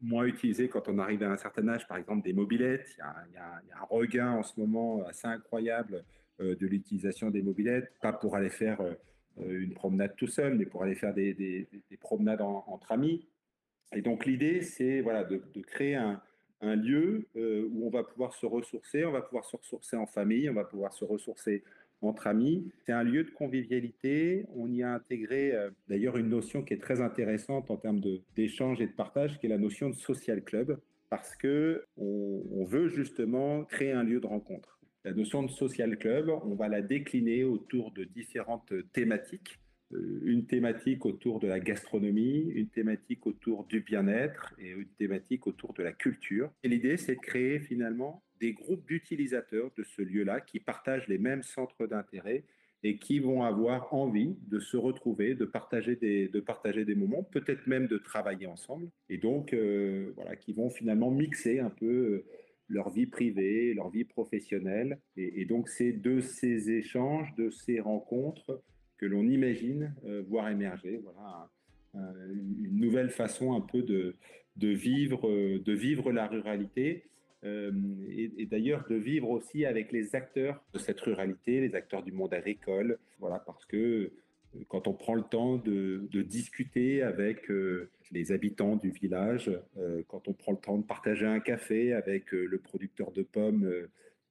moins 0.00 0.24
utilisés 0.24 0.68
quand 0.68 0.88
on 0.88 0.98
arrive 0.98 1.22
à 1.22 1.30
un 1.30 1.36
certain 1.36 1.68
âge, 1.68 1.86
par 1.86 1.96
exemple 1.96 2.24
des 2.24 2.32
mobilettes. 2.32 2.96
Il 2.98 3.34
y 3.34 3.38
a, 3.38 3.62
un 3.80 3.84
regain 3.88 4.32
en 4.32 4.42
ce 4.42 4.58
moment 4.58 5.04
assez 5.06 5.28
incroyable 5.28 6.04
de 6.40 6.66
l'utilisation 6.66 7.30
des 7.30 7.42
mobilettes, 7.42 7.92
pas 8.02 8.12
pour 8.12 8.34
aller 8.34 8.50
faire 8.50 8.80
une 9.38 9.72
promenade 9.72 10.16
tout 10.16 10.26
seul, 10.26 10.56
mais 10.56 10.66
pour 10.66 10.82
aller 10.82 10.96
faire 10.96 11.14
des, 11.14 11.68
promenades 12.00 12.40
entre 12.40 12.90
amis. 12.90 13.24
Et 13.94 14.02
donc 14.02 14.26
l'idée, 14.26 14.62
c'est 14.62 15.00
voilà, 15.00 15.24
de, 15.24 15.40
créer 15.62 15.94
un, 15.94 16.20
lieu 16.62 17.26
euh, 17.36 17.68
où 17.72 17.86
on 17.86 17.90
va 17.90 18.04
pouvoir 18.04 18.34
se 18.34 18.46
ressourcer, 18.46 19.04
on 19.04 19.12
va 19.12 19.22
pouvoir 19.22 19.44
se 19.44 19.56
ressourcer 19.56 19.96
en 19.96 20.06
famille, 20.06 20.48
on 20.48 20.54
va 20.54 20.64
pouvoir 20.64 20.92
se 20.92 21.04
ressourcer 21.04 21.64
entre 22.02 22.26
amis. 22.26 22.70
C'est 22.84 22.92
un 22.92 23.02
lieu 23.02 23.24
de 23.24 23.30
convivialité. 23.30 24.46
On 24.54 24.70
y 24.70 24.82
a 24.82 24.92
intégré 24.92 25.52
euh, 25.52 25.70
d'ailleurs 25.88 26.16
une 26.16 26.28
notion 26.28 26.62
qui 26.62 26.74
est 26.74 26.82
très 26.82 27.00
intéressante 27.00 27.70
en 27.70 27.76
termes 27.76 28.00
d'échange 28.34 28.80
et 28.80 28.86
de 28.86 28.92
partage, 28.92 29.38
qui 29.38 29.46
est 29.46 29.48
la 29.48 29.58
notion 29.58 29.90
de 29.90 29.94
social 29.94 30.42
club, 30.42 30.78
parce 31.10 31.36
que 31.36 31.84
on, 31.96 32.64
veut 32.64 32.88
justement 32.88 33.64
créer 33.64 33.92
un 33.92 34.02
lieu 34.02 34.20
de 34.20 34.26
rencontre. 34.26 34.80
La 35.04 35.12
notion 35.12 35.42
de 35.42 35.50
social 35.50 35.98
club, 35.98 36.30
on 36.30 36.54
va 36.54 36.68
la 36.68 36.80
décliner 36.80 37.44
autour 37.44 37.90
de 37.90 38.04
différentes 38.04 38.72
thématiques. 38.92 39.58
Euh, 39.94 40.20
une 40.24 40.46
thématique 40.46 41.04
autour 41.06 41.40
de 41.40 41.46
la 41.46 41.60
gastronomie, 41.60 42.50
une 42.54 42.68
thématique 42.68 43.26
autour 43.26 43.64
du 43.64 43.80
bien-être 43.80 44.54
et 44.58 44.70
une 44.70 44.88
thématique 44.98 45.46
autour 45.46 45.72
de 45.74 45.82
la 45.82 45.92
culture. 45.92 46.50
Et 46.62 46.68
l'idée, 46.68 46.96
c'est 46.96 47.16
de 47.16 47.20
créer 47.20 47.58
finalement 47.58 48.22
des 48.40 48.52
groupes 48.52 48.86
d'utilisateurs 48.86 49.70
de 49.76 49.84
ce 49.84 50.02
lieu-là 50.02 50.40
qui 50.40 50.60
partagent 50.60 51.08
les 51.08 51.18
mêmes 51.18 51.42
centres 51.42 51.86
d'intérêt 51.86 52.44
et 52.82 52.96
qui 52.96 53.20
vont 53.20 53.42
avoir 53.42 53.94
envie 53.94 54.36
de 54.48 54.58
se 54.58 54.76
retrouver, 54.76 55.34
de 55.34 55.44
partager 55.44 55.96
des, 55.96 56.28
de 56.28 56.40
partager 56.40 56.84
des 56.84 56.94
moments, 56.94 57.22
peut-être 57.22 57.66
même 57.66 57.86
de 57.86 57.98
travailler 57.98 58.46
ensemble, 58.46 58.88
et 59.08 59.18
donc 59.18 59.52
euh, 59.52 60.12
voilà, 60.16 60.34
qui 60.36 60.52
vont 60.52 60.70
finalement 60.70 61.10
mixer 61.10 61.60
un 61.60 61.70
peu 61.70 61.86
euh, 61.86 62.24
leur 62.68 62.90
vie 62.90 63.06
privée, 63.06 63.74
leur 63.74 63.90
vie 63.90 64.04
professionnelle, 64.04 64.98
et, 65.16 65.44
donc 65.44 65.68
c'est 65.68 65.92
de 65.92 66.20
ces 66.20 66.70
échanges, 66.70 67.32
de 67.36 67.50
ces 67.50 67.78
rencontres 67.78 68.62
que 69.02 69.06
l'on 69.06 69.28
imagine 69.28 69.92
euh, 70.06 70.22
voir 70.28 70.48
émerger, 70.48 71.00
voilà, 71.02 71.50
une 71.94 72.80
nouvelle 72.80 73.10
façon 73.10 73.52
un 73.52 73.60
peu 73.60 73.82
de, 73.82 74.14
de 74.56 74.68
vivre, 74.68 75.28
de 75.58 75.72
vivre 75.74 76.10
la 76.10 76.26
ruralité 76.26 77.04
euh, 77.44 77.72
et, 78.08 78.46
d'ailleurs 78.46 78.86
de 78.88 78.94
vivre 78.94 79.30
aussi 79.30 79.66
avec 79.66 79.90
les 79.90 80.14
acteurs 80.14 80.62
de 80.72 80.78
cette 80.78 81.00
ruralité, 81.00 81.60
les 81.60 81.74
acteurs 81.74 82.04
du 82.04 82.12
monde 82.12 82.32
agricole, 82.32 82.98
voilà, 83.18 83.40
parce 83.40 83.64
que 83.66 83.76
euh, 83.76 84.10
quand 84.68 84.86
on 84.86 84.92
prend 84.92 85.14
le 85.14 85.22
temps 85.22 85.56
de, 85.56 86.08
discuter 86.22 87.02
avec 87.02 87.50
euh, 87.50 87.90
les 88.12 88.30
habitants 88.30 88.76
du 88.76 88.90
village, 88.90 89.50
quand 90.06 90.28
on 90.28 90.34
prend 90.34 90.52
le 90.52 90.58
temps 90.58 90.78
de 90.78 90.84
partager 90.84 91.26
un 91.26 91.40
café 91.40 91.94
avec 91.94 92.32
le 92.32 92.58
producteur 92.58 93.10
de 93.10 93.22
pommes 93.22 93.68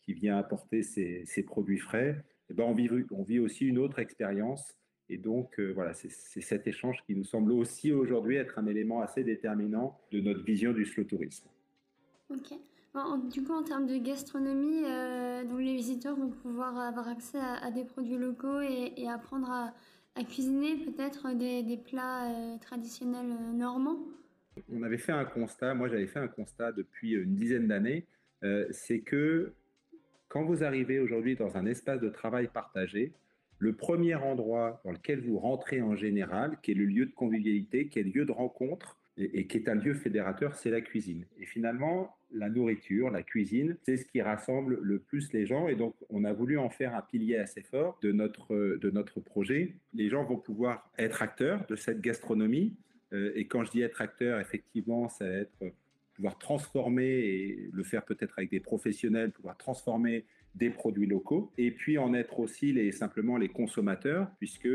qui 0.04 0.14
vient 0.14 0.38
apporter 0.38 0.84
ses, 0.84 1.44
produits 1.44 1.80
frais, 1.80 2.24
eh 2.52 2.54
ben 2.54 2.64
on, 2.64 2.74
vit, 2.74 2.90
on 3.12 3.24
vit 3.24 3.40
aussi 3.40 3.66
une 3.66 3.78
autre 3.78 4.00
expérience. 4.00 4.78
Et 5.10 5.18
donc, 5.18 5.60
voilà, 5.60 5.94
c'est 5.94 6.10
cet 6.10 6.68
échange 6.68 7.04
qui 7.06 7.16
nous 7.16 7.26
semble 7.26 7.52
aussi 7.52 7.92
aujourd'hui 7.92 8.38
être 8.38 8.60
un 8.60 8.66
élément 8.66 9.02
assez 9.02 9.26
déterminant 9.26 10.00
de 10.12 10.22
notre 10.22 10.44
vision 10.44 10.72
du 10.72 10.86
slow 10.86 11.04
tourisme. 11.04 11.50
Ok 12.30 12.54
du 13.30 13.44
coup, 13.44 13.54
en 13.54 13.64
termes 13.64 13.88
de 13.88 13.98
gastronomie, 13.98 14.84
euh, 14.86 15.44
les 15.60 15.76
visiteurs 15.76 16.16
vont 16.16 16.30
pouvoir 16.30 16.78
avoir 16.78 17.08
accès 17.08 17.40
à, 17.40 17.72
des 17.72 17.86
produits 17.86 18.18
locaux 18.18 18.62
et, 18.62 19.08
apprendre 19.08 19.50
à, 19.50 20.24
cuisiner 20.24 20.76
peut-être 20.78 21.34
des, 21.36 21.78
plats 21.78 22.30
euh, 22.30 22.58
traditionnels 22.58 23.32
euh, 23.32 23.54
normands. 23.54 24.00
On 24.70 24.84
avait 24.84 24.98
fait 24.98 25.14
un 25.14 25.24
constat, 25.24 25.74
moi 25.74 25.88
j'avais 25.88 26.08
fait 26.08 26.20
un 26.20 26.28
constat 26.28 26.74
depuis 26.74 27.14
une 27.14 27.36
dizaine 27.36 27.68
d'années, 27.68 28.06
c'est 28.72 29.00
que 29.00 29.54
quand 30.32 30.46
vous 30.46 30.64
arrivez 30.64 31.00
aujourd'hui 31.00 31.36
dans 31.36 31.58
un 31.58 31.66
espace 31.66 32.00
de 32.00 32.08
travail 32.08 32.48
partagé, 32.48 33.12
le 33.60 33.76
premier 33.76 34.16
endroit 34.16 34.82
dans 34.86 34.94
lequel 34.94 35.20
vous 35.20 35.38
rentrez 35.38 35.82
en 35.82 35.94
général, 35.98 36.58
qui 36.64 36.72
est 36.72 36.74
le 36.74 36.86
lieu 36.86 37.06
de 37.06 37.12
convivialité, 37.12 37.90
qui 37.90 38.00
est 38.00 38.04
le 38.04 38.12
lieu 38.12 38.26
de 38.26 38.32
rencontre, 38.32 38.98
et, 39.18 39.46
qui 39.46 39.58
est 39.58 39.68
un 39.68 39.76
lieu 39.76 39.94
fédérateur, 39.94 40.56
c'est 40.56 40.70
la 40.70 40.80
cuisine. 40.80 41.26
Et 41.38 41.46
finalement, 41.46 42.16
la 42.32 42.50
nourriture, 42.50 43.12
la 43.12 43.24
cuisine, 43.24 43.76
c'est 43.84 43.98
ce 43.98 44.06
qui 44.06 44.22
rassemble 44.22 44.80
le 44.82 45.00
plus 45.00 45.34
les 45.34 45.46
gens. 45.46 45.68
Et 45.68 45.76
donc, 45.76 45.96
on 46.10 46.24
a 46.24 46.32
voulu 46.32 46.58
en 46.58 46.70
faire 46.70 46.96
un 46.96 47.02
pilier 47.02 47.36
assez 47.36 47.62
fort 47.62 48.00
de 48.02 48.14
notre, 48.14 48.56
de 48.56 48.90
notre 48.90 49.20
projet. 49.20 49.76
Les 49.94 50.08
gens 50.08 50.24
vont 50.24 50.38
pouvoir 50.38 50.90
être 50.98 51.22
acteurs 51.22 51.66
de 51.68 51.76
cette 51.76 52.00
gastronomie. 52.00 52.78
Euh, 53.12 53.34
et 53.36 53.48
quand 53.48 53.66
je 53.66 53.72
dis 53.72 53.82
être 53.82 54.02
acteur, 54.02 54.40
effectivement, 54.40 55.10
ça 55.10 55.26
va 55.26 55.36
être 55.36 55.74
transformer 56.30 57.06
et 57.06 57.70
le 57.72 57.84
faire 57.84 58.06
peut-être 58.06 58.34
avec 58.38 58.52
des 58.52 58.60
professionnels, 58.60 59.32
pouvoir 59.32 59.58
transformer 59.58 60.26
des 60.56 60.70
produits 60.70 61.08
locaux. 61.08 61.52
Et 61.58 61.72
puis 61.72 61.98
en 61.98 62.14
être 62.14 62.40
aussi 62.40 62.74
les, 62.74 62.92
simplement 62.92 63.38
les 63.38 63.50
consommateurs, 63.50 64.30
puisque 64.38 64.70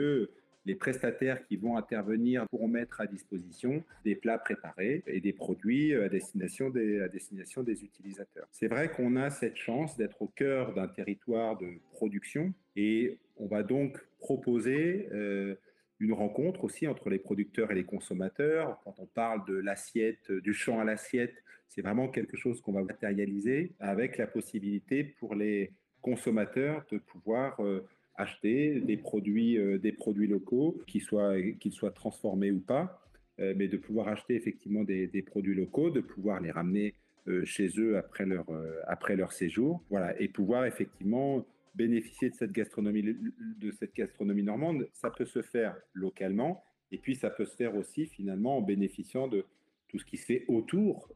les 0.67 0.75
prestataires 0.75 1.47
qui 1.47 1.57
vont 1.57 1.77
intervenir 1.77 2.47
pourront 2.49 2.69
mettre 2.69 3.01
à 3.01 3.07
disposition 3.07 3.85
des 4.05 4.17
plats 4.17 4.39
préparés 4.39 5.05
et 5.07 5.21
des 5.21 5.33
produits 5.33 5.95
à 5.95 6.09
destination 6.09 6.71
des, 6.71 7.09
destination 7.09 7.63
des 7.63 7.85
utilisateurs. 7.85 8.49
C'est 8.51 8.67
vrai 8.67 8.91
qu'on 8.91 9.15
a 9.17 9.31
cette 9.31 9.57
chance 9.57 9.97
d'être 9.97 10.21
au 10.23 10.27
cœur 10.27 10.75
d'un 10.75 10.89
territoire 10.89 11.57
de 11.57 11.69
production 11.93 12.53
et 12.75 13.19
on 13.37 13.47
va 13.47 13.63
donc 13.63 13.99
proposer 14.19 15.09
euh, 15.13 15.55
une 15.99 16.13
rencontre 16.13 16.65
aussi 16.65 16.87
entre 16.87 17.09
les 17.09 17.19
producteurs 17.19 17.71
et 17.71 17.75
les 17.75 17.85
consommateurs. 17.85 18.79
Quand 18.85 18.95
on 18.99 19.07
parle 19.07 19.47
de 19.47 19.55
l'assiette, 19.55 20.31
du 20.31 20.53
champ 20.53 20.81
à 20.81 20.85
l'assiette, 20.85 21.35
c'est 21.69 21.83
vraiment 21.83 22.09
quelque 22.09 22.37
chose 22.37 22.61
qu'on 22.61 22.73
va 22.73 22.83
matérialiser 22.83 23.73
avec 23.81 24.19
la 24.19 24.27
possibilité 24.27 25.05
pour 25.05 25.35
les 25.35 25.73
consommateurs 26.01 26.85
de 26.91 26.99
pouvoir 26.99 27.61
euh, 27.61 27.85
acheter 28.17 28.81
des 28.81 28.97
produits, 28.97 29.59
euh, 29.59 29.79
des 29.79 29.93
produits 29.93 30.29
locaux, 30.29 30.81
qu'ils 30.87 31.03
soient, 31.03 31.35
qu'ils 31.61 31.73
soient 31.73 31.91
transformés 31.91 32.51
ou 32.51 32.61
pas, 32.61 33.03
euh, 33.41 33.55
mais 33.57 33.69
de 33.69 33.77
pouvoir 33.77 34.09
acheter 34.09 34.35
effectivement 34.35 34.85
des, 34.85 35.23
produits 35.23 35.55
locaux, 35.55 35.91
de 35.91 36.01
pouvoir 36.01 36.41
les 36.41 36.51
ramener 36.51 36.95
chez 37.43 37.69
eux 37.77 37.99
après 37.99 38.25
leur, 38.25 38.47
après 38.87 39.17
leur 39.17 39.33
séjour, 39.33 39.83
voilà, 39.91 40.15
et 40.21 40.29
pouvoir 40.29 40.65
effectivement 40.65 41.45
bénéficier 41.77 42.31
de 42.31 42.35
cette 42.35 42.53
gastronomie, 42.53 43.03
de 43.03 43.71
cette 43.71 43.95
gastronomie 43.95 44.43
normande. 44.43 44.89
Ça 44.93 45.11
peut 45.11 45.27
se 45.27 45.43
faire 45.43 45.77
localement, 45.93 46.65
et 46.91 46.99
puis 46.99 47.15
ça 47.15 47.31
peut 47.31 47.45
se 47.45 47.55
faire 47.55 47.77
aussi 47.77 48.07
finalement 48.07 48.59
en 48.59 48.63
bénéficiant 48.63 49.29
de 49.29 49.45
tout 49.89 49.99
ce 49.99 50.05
qui 50.05 50.17
se 50.17 50.27
fait 50.27 50.45
autour 50.49 51.09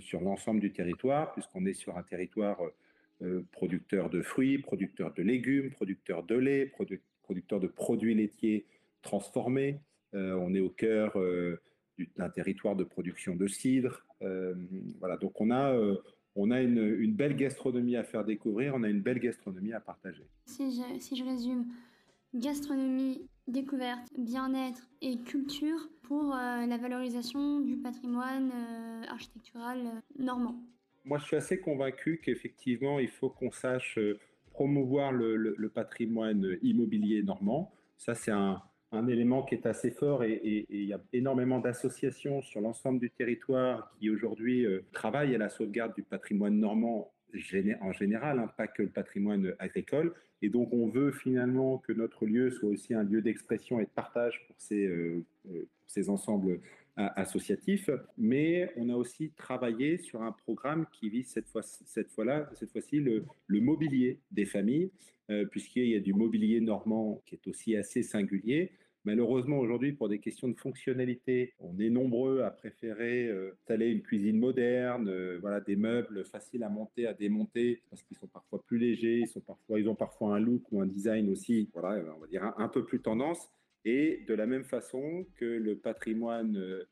sur 0.00 0.20
l'ensemble 0.20 0.60
du 0.60 0.72
territoire, 0.72 1.32
puisqu'on 1.32 1.64
est 1.64 1.72
sur 1.72 1.96
un 1.96 2.02
territoire 2.02 2.60
euh, 3.22 3.42
producteurs 3.52 4.10
de 4.10 4.20
fruits, 4.20 4.58
producteurs 4.58 5.12
de 5.14 5.22
légumes, 5.22 5.70
producteurs 5.70 6.24
de 6.24 6.34
lait, 6.34 6.72
producteurs 7.22 7.60
de 7.60 7.68
produits 7.68 8.14
laitiers 8.14 8.66
transformés. 9.02 9.78
Euh, 10.14 10.34
on 10.34 10.54
est 10.54 10.60
au 10.60 10.70
cœur 10.70 11.16
euh, 11.16 11.60
d'un 12.16 12.30
territoire 12.30 12.74
de 12.74 12.82
production 12.82 13.36
de 13.36 13.46
cidre. 13.46 14.04
voilà, 14.98 15.16
donc 15.18 15.40
on 15.40 15.50
a, 15.52 15.76
on 16.34 16.50
a 16.50 16.60
une, 16.60 17.12
belle 17.14 17.36
gastronomie 17.36 17.96
à 17.96 18.04
faire 18.04 18.24
découvrir, 18.24 18.74
on 18.74 18.82
a 18.82 18.88
une 18.88 19.00
belle 19.02 19.18
gastronomie 19.18 19.72
à 19.72 19.80
partager. 19.80 20.26
Si 20.46 20.72
je, 20.74 21.00
si 21.00 21.16
je 21.16 21.24
résume, 21.24 21.66
gastronomie, 22.34 23.20
découverte, 23.46 24.08
bien-être 24.16 24.88
et 25.02 25.18
culture 25.18 25.88
pour 26.02 26.34
la 26.34 26.76
valorisation 26.78 27.60
du 27.60 27.76
patrimoine 27.76 28.50
architectural 29.08 30.02
normand 30.18 30.56
moi, 31.04 31.18
je 31.18 31.24
suis 31.24 31.36
assez 31.36 31.58
convaincu 31.58 32.20
qu'effectivement, 32.22 33.00
il 33.00 33.08
faut 33.08 33.28
qu'on 33.28 33.50
sache 33.50 33.98
euh, 33.98 34.18
promouvoir 34.52 35.12
le, 35.12 35.68
patrimoine 35.74 36.58
immobilier 36.62 37.22
normand. 37.22 37.72
Ça, 37.96 38.14
c'est 38.14 38.30
un, 38.30 38.62
élément 39.08 39.42
qui 39.42 39.54
est 39.54 39.66
assez 39.66 39.90
fort 39.90 40.24
et, 40.24 40.66
il 40.68 40.84
y 40.84 40.92
a 40.92 41.00
énormément 41.12 41.58
d'associations 41.58 42.42
sur 42.42 42.60
l'ensemble 42.60 43.00
du 43.00 43.10
territoire 43.10 43.90
qui 43.98 44.10
aujourd'hui 44.10 44.66
euh, 44.66 44.84
travaillent 44.92 45.34
à 45.34 45.38
la 45.38 45.48
sauvegarde 45.48 45.94
du 45.94 46.02
patrimoine 46.02 46.58
normand 46.58 47.12
en 47.80 47.92
général, 47.92 48.38
hein, 48.38 48.48
pas 48.58 48.66
que 48.66 48.82
le 48.82 48.90
patrimoine 48.90 49.54
agricole. 49.58 50.12
Et 50.42 50.50
donc, 50.50 50.70
on 50.72 50.88
veut 50.88 51.12
finalement 51.12 51.78
que 51.78 51.94
notre 51.94 52.26
lieu 52.26 52.50
soit 52.50 52.68
aussi 52.68 52.92
un 52.92 53.04
lieu 53.04 53.22
d'expression 53.22 53.80
et 53.80 53.84
de 53.84 53.90
partage 53.90 54.44
pour 54.46 54.56
ces, 54.58 54.84
euh, 54.84 55.24
pour 55.44 55.54
ces 55.86 56.10
ensembles 56.10 56.60
associatif, 56.96 57.88
mais 58.18 58.70
on 58.76 58.90
a 58.90 58.94
aussi 58.94 59.30
travaillé 59.30 59.96
sur 59.96 60.22
un 60.22 60.32
programme 60.32 60.86
qui 60.92 61.08
vise 61.08 61.28
cette 61.28 61.48
fois 61.48 61.62
cette 61.62 62.10
fois-là, 62.10 62.50
cette 62.54 62.70
fois-ci 62.70 63.00
le, 63.00 63.24
mobilier 63.48 64.20
des 64.30 64.44
familles, 64.44 64.90
euh, 65.30 65.46
puisqu'il 65.46 65.86
y 65.86 65.96
a 65.96 66.00
du 66.00 66.12
mobilier 66.12 66.60
normand 66.60 67.22
qui 67.24 67.36
est 67.36 67.46
aussi 67.48 67.76
assez 67.76 68.02
singulier. 68.02 68.72
Malheureusement, 69.04 69.58
aujourd'hui, 69.58 69.92
pour 69.92 70.08
des 70.08 70.20
questions 70.20 70.48
de 70.48 70.54
fonctionnalité, 70.54 71.54
on 71.58 71.76
est 71.80 71.90
nombreux 71.90 72.42
à 72.42 72.52
préférer 72.52 73.26
euh, 73.26 73.50
installer 73.52 73.88
une 73.88 74.00
cuisine 74.00 74.38
moderne, 74.38 75.08
euh, 75.08 75.38
voilà, 75.40 75.60
des 75.60 75.74
meubles 75.74 76.24
faciles 76.24 76.62
à 76.62 76.68
monter, 76.68 77.08
à 77.08 77.12
démonter, 77.12 77.82
parce 77.90 78.02
qu'ils 78.04 78.16
sont 78.16 78.28
parfois 78.28 78.62
plus 78.64 78.78
légers, 78.78 79.20
ils, 79.20 79.26
sont 79.26 79.40
parfois, 79.40 79.80
ils 79.80 79.88
ont 79.88 79.96
parfois 79.96 80.36
un 80.36 80.38
look 80.38 80.62
ou 80.70 80.80
un 80.80 80.86
design 80.86 81.28
aussi, 81.30 81.68
voilà, 81.72 82.00
on 82.16 82.20
va 82.20 82.26
dire 82.28 82.52
un 82.56 82.68
peu 82.68 82.84
plus 82.84 83.00
tendance. 83.00 83.50
Et 83.84 84.24
de 84.28 84.34
la 84.34 84.46
même 84.46 84.64
façon 84.64 85.26
que 85.34 85.44
le 85.44 85.76
patrimoine 85.76 86.56
euh, 86.56 86.84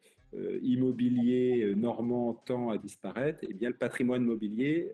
immobilier 0.62 1.62
euh, 1.62 1.74
normand 1.74 2.34
tend 2.46 2.70
à 2.70 2.78
disparaître, 2.78 3.40
eh 3.48 3.54
bien 3.54 3.68
le 3.68 3.76
patrimoine 3.76 4.24
mobilier 4.24 4.92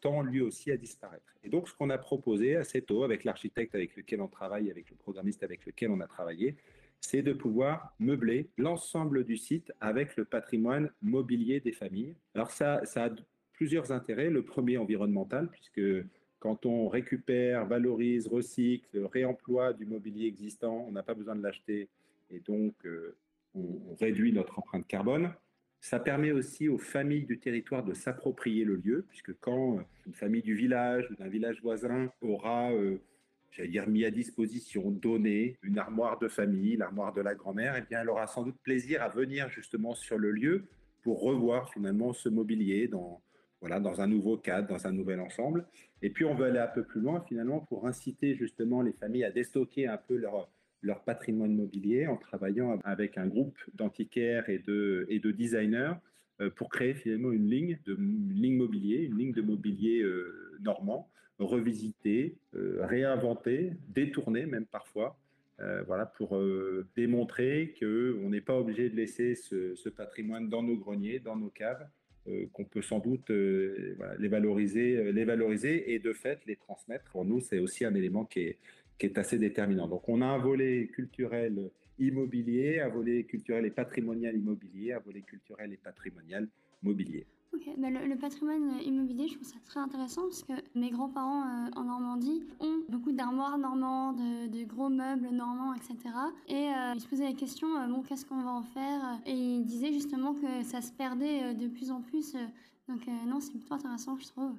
tend 0.00 0.22
lui 0.22 0.40
aussi 0.40 0.70
à 0.70 0.76
disparaître. 0.76 1.34
Et 1.44 1.48
donc 1.48 1.68
ce 1.68 1.74
qu'on 1.74 1.90
a 1.90 1.98
proposé 1.98 2.56
assez 2.56 2.82
tôt 2.82 3.04
avec 3.04 3.24
l'architecte 3.24 3.74
avec 3.74 3.96
lequel 3.96 4.20
on 4.20 4.28
travaille, 4.28 4.70
avec 4.70 4.90
le 4.90 4.96
programmiste 4.96 5.42
avec 5.42 5.66
lequel 5.66 5.90
on 5.90 6.00
a 6.00 6.06
travaillé, 6.06 6.56
c'est 7.00 7.22
de 7.22 7.32
pouvoir 7.32 7.94
meubler 7.98 8.48
l'ensemble 8.56 9.24
du 9.24 9.36
site 9.36 9.72
avec 9.80 10.16
le 10.16 10.24
patrimoine 10.24 10.90
mobilier 11.02 11.60
des 11.60 11.72
familles. 11.72 12.14
Alors 12.34 12.50
ça, 12.52 12.84
ça 12.84 13.06
a 13.06 13.10
plusieurs 13.52 13.92
intérêts. 13.92 14.30
Le 14.30 14.44
premier 14.44 14.78
environnemental, 14.78 15.48
puisque 15.50 16.06
quand 16.38 16.64
on 16.64 16.88
récupère, 16.88 17.66
valorise, 17.66 18.26
recycle, 18.28 19.04
réemploie 19.12 19.72
du 19.72 19.84
mobilier 19.84 20.26
existant, 20.26 20.84
on 20.88 20.92
n'a 20.92 21.02
pas 21.02 21.14
besoin 21.14 21.36
de 21.36 21.42
l'acheter 21.42 21.88
et 22.30 22.40
donc 22.40 22.74
euh, 22.84 23.16
on, 23.54 23.94
réduit 24.00 24.32
notre 24.32 24.58
empreinte 24.58 24.86
carbone. 24.86 25.32
Ça 25.80 25.98
permet 25.98 26.32
aussi 26.32 26.68
aux 26.68 26.78
familles 26.78 27.26
du 27.26 27.38
territoire 27.38 27.84
de 27.84 27.92
s'approprier 27.92 28.64
le 28.64 28.76
lieu, 28.76 29.04
puisque 29.08 29.38
quand 29.40 29.80
une 30.06 30.14
famille 30.14 30.42
du 30.42 30.54
village 30.54 31.10
ou 31.10 31.16
d'un 31.16 31.28
village 31.28 31.60
voisin 31.60 32.10
aura, 32.20 32.72
euh, 32.72 32.98
j'allais 33.50 33.68
dire, 33.68 33.88
mis 33.88 34.04
à 34.04 34.10
disposition, 34.10 34.90
donné 34.90 35.58
une 35.62 35.78
armoire 35.78 36.18
de 36.18 36.28
famille, 36.28 36.76
l'armoire 36.76 37.12
de 37.12 37.20
la 37.20 37.34
grand-mère, 37.34 37.74
eh 37.76 37.82
bien, 37.82 38.02
elle 38.02 38.10
aura 38.10 38.26
sans 38.26 38.44
doute 38.44 38.58
plaisir 38.62 39.02
à 39.02 39.08
venir 39.08 39.48
justement 39.48 39.94
sur 39.94 40.18
le 40.18 40.30
lieu 40.30 40.68
pour 41.02 41.20
revoir 41.20 41.72
finalement 41.72 42.12
ce 42.12 42.28
mobilier 42.28 42.86
dans, 42.86 43.20
voilà, 43.60 43.80
dans 43.80 44.00
un 44.00 44.06
nouveau 44.06 44.36
cadre, 44.36 44.68
dans 44.68 44.86
un 44.86 44.92
nouvel 44.92 45.20
ensemble. 45.20 45.66
Et 46.00 46.10
puis, 46.10 46.24
on 46.24 46.34
veut 46.34 46.46
aller 46.46 46.60
un 46.60 46.68
peu 46.68 46.84
plus 46.84 47.00
loin 47.00 47.24
finalement 47.28 47.60
pour 47.60 47.86
inciter 47.86 48.36
justement 48.36 48.82
les 48.82 48.92
familles 48.92 49.24
à 49.24 49.32
déstocker 49.32 49.88
un 49.88 49.98
peu 49.98 50.16
leur, 50.16 50.48
leur 50.82 51.02
patrimoine 51.04 51.54
mobilier 51.54 52.06
en 52.06 52.16
travaillant 52.16 52.78
avec 52.84 53.16
un 53.16 53.26
groupe 53.26 53.58
d'antiquaires 53.74 54.48
et 54.48 54.58
de, 54.58 55.06
et 55.08 55.20
de 55.20 55.30
designers 55.30 55.94
euh, 56.40 56.50
pour 56.50 56.70
créer 56.70 56.94
finalement 56.94 57.32
une 57.32 57.48
ligne, 57.48 57.78
de, 57.86 57.94
ligne 57.94 58.56
mobilier, 58.56 59.04
une 59.04 59.18
ligne 59.18 59.32
de 59.32 59.42
mobilier 59.42 60.00
euh, 60.02 60.58
normand, 60.60 61.08
revisité, 61.38 62.36
euh, 62.54 62.78
réinventé, 62.82 63.72
détourné 63.88 64.46
même 64.46 64.66
parfois, 64.66 65.16
voilà, 65.86 66.06
pour 66.06 66.36
démontrer 66.96 67.72
qu'on 67.78 68.30
n'est 68.30 68.40
pas 68.40 68.58
obligé 68.58 68.90
de 68.90 68.96
laisser 68.96 69.36
ce, 69.36 69.88
patrimoine 69.90 70.48
dans 70.48 70.64
nos 70.64 70.76
greniers, 70.76 71.20
dans 71.20 71.36
nos 71.36 71.50
caves, 71.50 71.86
qu'on 72.52 72.64
peut 72.64 72.82
sans 72.82 72.98
doute 72.98 73.30
les, 73.30 74.28
valoriser, 74.28 75.12
les 75.12 75.24
valoriser 75.24 75.94
et 75.94 76.00
de 76.00 76.12
fait 76.12 76.40
les 76.46 76.56
transmettre. 76.56 77.04
Pour 77.12 77.24
nous, 77.24 77.38
c'est 77.38 77.60
aussi 77.60 77.84
un 77.84 77.94
élément 77.94 78.24
qui 78.24 78.40
est, 78.40 78.58
qui 78.98 79.06
est 79.06 79.18
assez 79.18 79.38
déterminant. 79.38 79.88
Donc 79.88 80.08
on 80.08 80.20
a 80.20 80.26
un 80.26 80.38
volet 80.38 80.88
culturel 80.92 81.70
immobilier, 81.98 82.80
un 82.80 82.88
volet 82.88 83.24
culturel 83.24 83.66
et 83.66 83.70
patrimonial 83.70 84.36
immobilier, 84.36 84.92
un 84.92 85.00
volet 85.00 85.22
culturel 85.22 85.72
et 85.72 85.76
patrimonial 85.76 86.48
mobilier. 86.82 87.26
Ok, 87.54 87.68
bah, 87.76 87.90
le, 87.90 88.16
patrimoine 88.16 88.80
immobilier, 88.82 89.28
je 89.28 89.34
trouve 89.34 89.46
ça 89.46 89.58
très 89.66 89.78
intéressant 89.78 90.22
parce 90.22 90.42
que 90.42 90.54
mes 90.74 90.90
grands-parents 90.90 91.42
euh, 91.42 91.70
en 91.76 91.84
Normandie 91.84 92.42
ont 92.60 92.80
beaucoup 92.88 93.12
d'armoires 93.12 93.58
normandes, 93.58 94.16
de, 94.16 94.64
gros 94.64 94.88
meubles 94.88 95.28
normands, 95.28 95.74
etc. 95.74 95.98
Et 96.48 96.54
euh, 96.54 96.94
ils 96.94 97.00
se 97.00 97.06
posaient 97.06 97.26
la 97.26 97.34
question, 97.34 97.68
euh, 97.76 97.86
bon, 97.88 98.02
qu'est-ce 98.02 98.24
qu'on 98.24 98.42
va 98.42 98.52
en 98.52 98.62
faire 98.62 99.20
Et 99.26 99.34
ils 99.34 99.64
disaient 99.66 99.92
justement 99.92 100.32
que 100.32 100.62
ça 100.62 100.80
se 100.80 100.92
perdait 100.92 101.54
de 101.54 101.68
plus 101.68 101.90
en 101.90 102.00
plus. 102.00 102.34
donc 102.88 103.06
non, 103.26 103.38
c'est 103.40 103.52
plutôt 103.52 103.74
intéressant, 103.74 104.16
je 104.16 104.28
trouve 104.28 104.52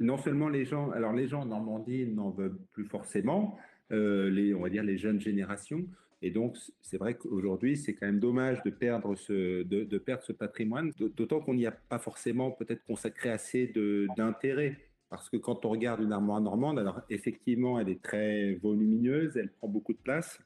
non 0.00 0.18
seulement 0.18 0.48
les 0.48 0.64
gens, 0.64 0.90
alors 0.90 1.12
les 1.12 1.26
gens 1.26 1.42
en 1.42 1.46
Normandie 1.46 2.06
n'en 2.06 2.30
veulent 2.30 2.58
plus 2.72 2.84
forcément, 2.84 3.56
euh, 3.92 4.28
les, 4.30 4.54
on 4.54 4.60
va 4.60 4.68
dire 4.68 4.84
les 4.84 4.98
jeunes 4.98 5.20
générations. 5.20 5.84
Et 6.22 6.30
donc, 6.30 6.56
c'est 6.80 6.96
vrai 6.96 7.14
qu'aujourd'hui, 7.14 7.76
c'est 7.76 7.94
quand 7.94 8.06
même 8.06 8.20
dommage 8.20 8.62
de 8.64 8.70
perdre 8.70 9.14
ce, 9.16 9.62
de, 9.62 9.98
perdre 9.98 10.22
ce 10.22 10.32
patrimoine, 10.32 10.90
d'autant 10.98 11.40
qu'on 11.40 11.54
n'y 11.54 11.66
a 11.66 11.72
pas 11.72 11.98
forcément 11.98 12.50
peut-être 12.50 12.84
consacré 12.84 13.30
assez 13.30 13.72
d'intérêt. 14.16 14.78
Parce 15.08 15.30
que 15.30 15.36
quand 15.36 15.64
on 15.64 15.68
regarde 15.68 16.02
une 16.02 16.12
armoire 16.12 16.40
normande, 16.40 16.78
alors 16.78 17.00
effectivement, 17.10 17.78
elle 17.78 17.90
est 17.90 18.02
très 18.02 18.54
volumineuse, 18.54 19.36
elle 19.36 19.50
prend 19.50 19.68
beaucoup 19.68 19.92
de 19.92 19.98
place. 19.98 20.40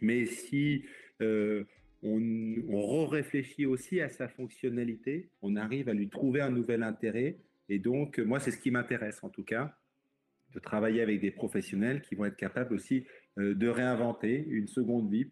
Mais 0.00 0.24
si 0.26 0.84
euh, 1.20 1.64
on, 2.02 2.20
on 2.68 3.06
réfléchit 3.06 3.66
aussi 3.66 4.00
à 4.00 4.08
sa 4.08 4.28
fonctionnalité, 4.28 5.28
on 5.42 5.56
arrive 5.56 5.88
à 5.88 5.92
lui 5.92 6.08
trouver 6.08 6.40
un 6.40 6.50
nouvel 6.50 6.82
intérêt 6.82 7.36
et 7.68 7.78
donc, 7.78 8.18
moi, 8.18 8.40
c'est 8.40 8.50
ce 8.50 8.58
qui 8.58 8.70
m'intéresse 8.70 9.22
en 9.22 9.28
tout 9.28 9.44
cas, 9.44 9.76
de 10.54 10.60
travailler 10.60 11.02
avec 11.02 11.20
des 11.20 11.30
professionnels 11.30 12.00
qui 12.02 12.14
vont 12.14 12.24
être 12.24 12.36
capables 12.36 12.74
aussi 12.74 13.04
euh, 13.38 13.54
de 13.54 13.68
réinventer 13.68 14.44
une 14.48 14.68
seconde 14.68 15.10
vie 15.10 15.30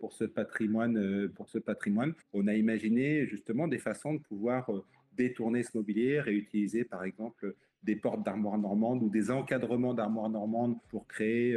pour 0.00 0.12
ce, 0.12 0.24
patrimoine, 0.24 0.98
euh, 0.98 1.60
patrimoine. 1.64 2.14
On 2.32 2.46
a 2.46 2.54
imaginé 2.54 3.26
justement 3.26 3.68
des 3.68 3.78
façons 3.78 4.14
de 4.14 4.20
pouvoir 4.20 4.70
euh, 4.70 4.84
détourner 5.16 5.62
ce 5.62 5.76
mobilier, 5.76 6.20
réutiliser 6.20 6.84
par 6.84 7.04
exemple 7.04 7.54
des 7.82 7.96
portes 7.96 8.22
d'armoire 8.22 8.58
normande 8.58 9.02
ou 9.02 9.08
des 9.08 9.30
encadrements 9.30 9.94
d'armoire 9.94 10.28
normande 10.28 10.76
pour 10.88 11.06
créer 11.06 11.56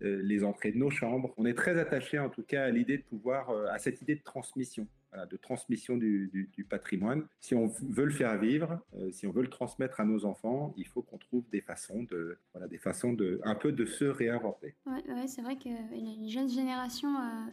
les 0.00 0.44
entrées 0.44 0.70
de 0.70 0.78
nos 0.78 0.90
chambres. 0.90 1.32
On 1.38 1.46
est 1.46 1.54
très 1.54 1.78
attaché 1.78 2.18
en 2.18 2.28
tout 2.28 2.42
cas 2.42 2.64
à 2.64 2.70
l'idée 2.70 2.98
de 2.98 3.02
pouvoir, 3.02 3.50
à 3.70 3.78
cette 3.78 4.02
idée 4.02 4.14
de 4.14 4.22
transmission 4.22 4.86
de 5.30 5.36
transmission 5.36 5.96
du, 5.96 6.66
patrimoine. 6.68 7.26
Si 7.40 7.54
on 7.54 7.66
veut 7.66 8.04
le 8.04 8.12
faire 8.12 8.38
vivre, 8.38 8.80
euh, 8.96 9.10
si 9.10 9.26
on 9.26 9.32
veut 9.32 9.42
le 9.42 9.50
transmettre 9.50 10.00
à 10.00 10.04
nos 10.04 10.24
enfants, 10.24 10.72
il 10.76 10.86
faut 10.86 11.02
qu'on 11.02 11.18
trouve 11.18 11.44
des 11.50 11.60
façons 11.60 12.04
de, 12.04 12.38
voilà, 12.52 12.66
des 12.66 12.78
façons 12.78 13.12
de, 13.12 13.40
un 13.44 13.54
peu 13.54 13.72
de 13.72 13.84
se 13.84 14.04
réinventer. 14.04 14.74
Oui, 14.86 15.00
ouais, 15.08 15.26
c'est 15.26 15.42
vrai 15.42 15.56
que 15.56 15.68
les 15.68 16.28
jeunes 16.28 16.48
générations 16.48 17.14
euh, 17.14 17.44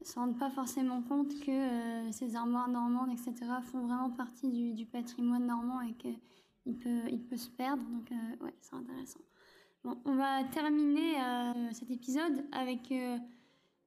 ne 0.00 0.06
se 0.06 0.14
rendent 0.14 0.38
pas 0.38 0.50
forcément 0.50 1.02
compte 1.02 1.38
que 1.40 1.50
euh, 2.08 2.12
ces 2.12 2.36
armoires 2.36 2.68
normandes, 2.68 3.10
etc., 3.12 3.34
font 3.70 3.86
vraiment 3.86 4.10
partie 4.10 4.72
du, 4.72 4.86
patrimoine 4.86 5.46
normand 5.46 5.82
et 5.82 5.92
qu'il 5.92 6.76
peut, 6.78 7.02
il 7.10 7.20
peut 7.20 7.36
se 7.36 7.50
perdre. 7.50 7.82
Donc, 7.82 8.10
ouais, 8.40 8.54
c'est 8.60 8.76
intéressant. 8.76 9.20
Bon, 9.84 9.98
on 10.06 10.14
va 10.14 10.42
terminer 10.44 11.16
cet 11.72 11.90
épisode 11.90 12.46
avec 12.52 12.90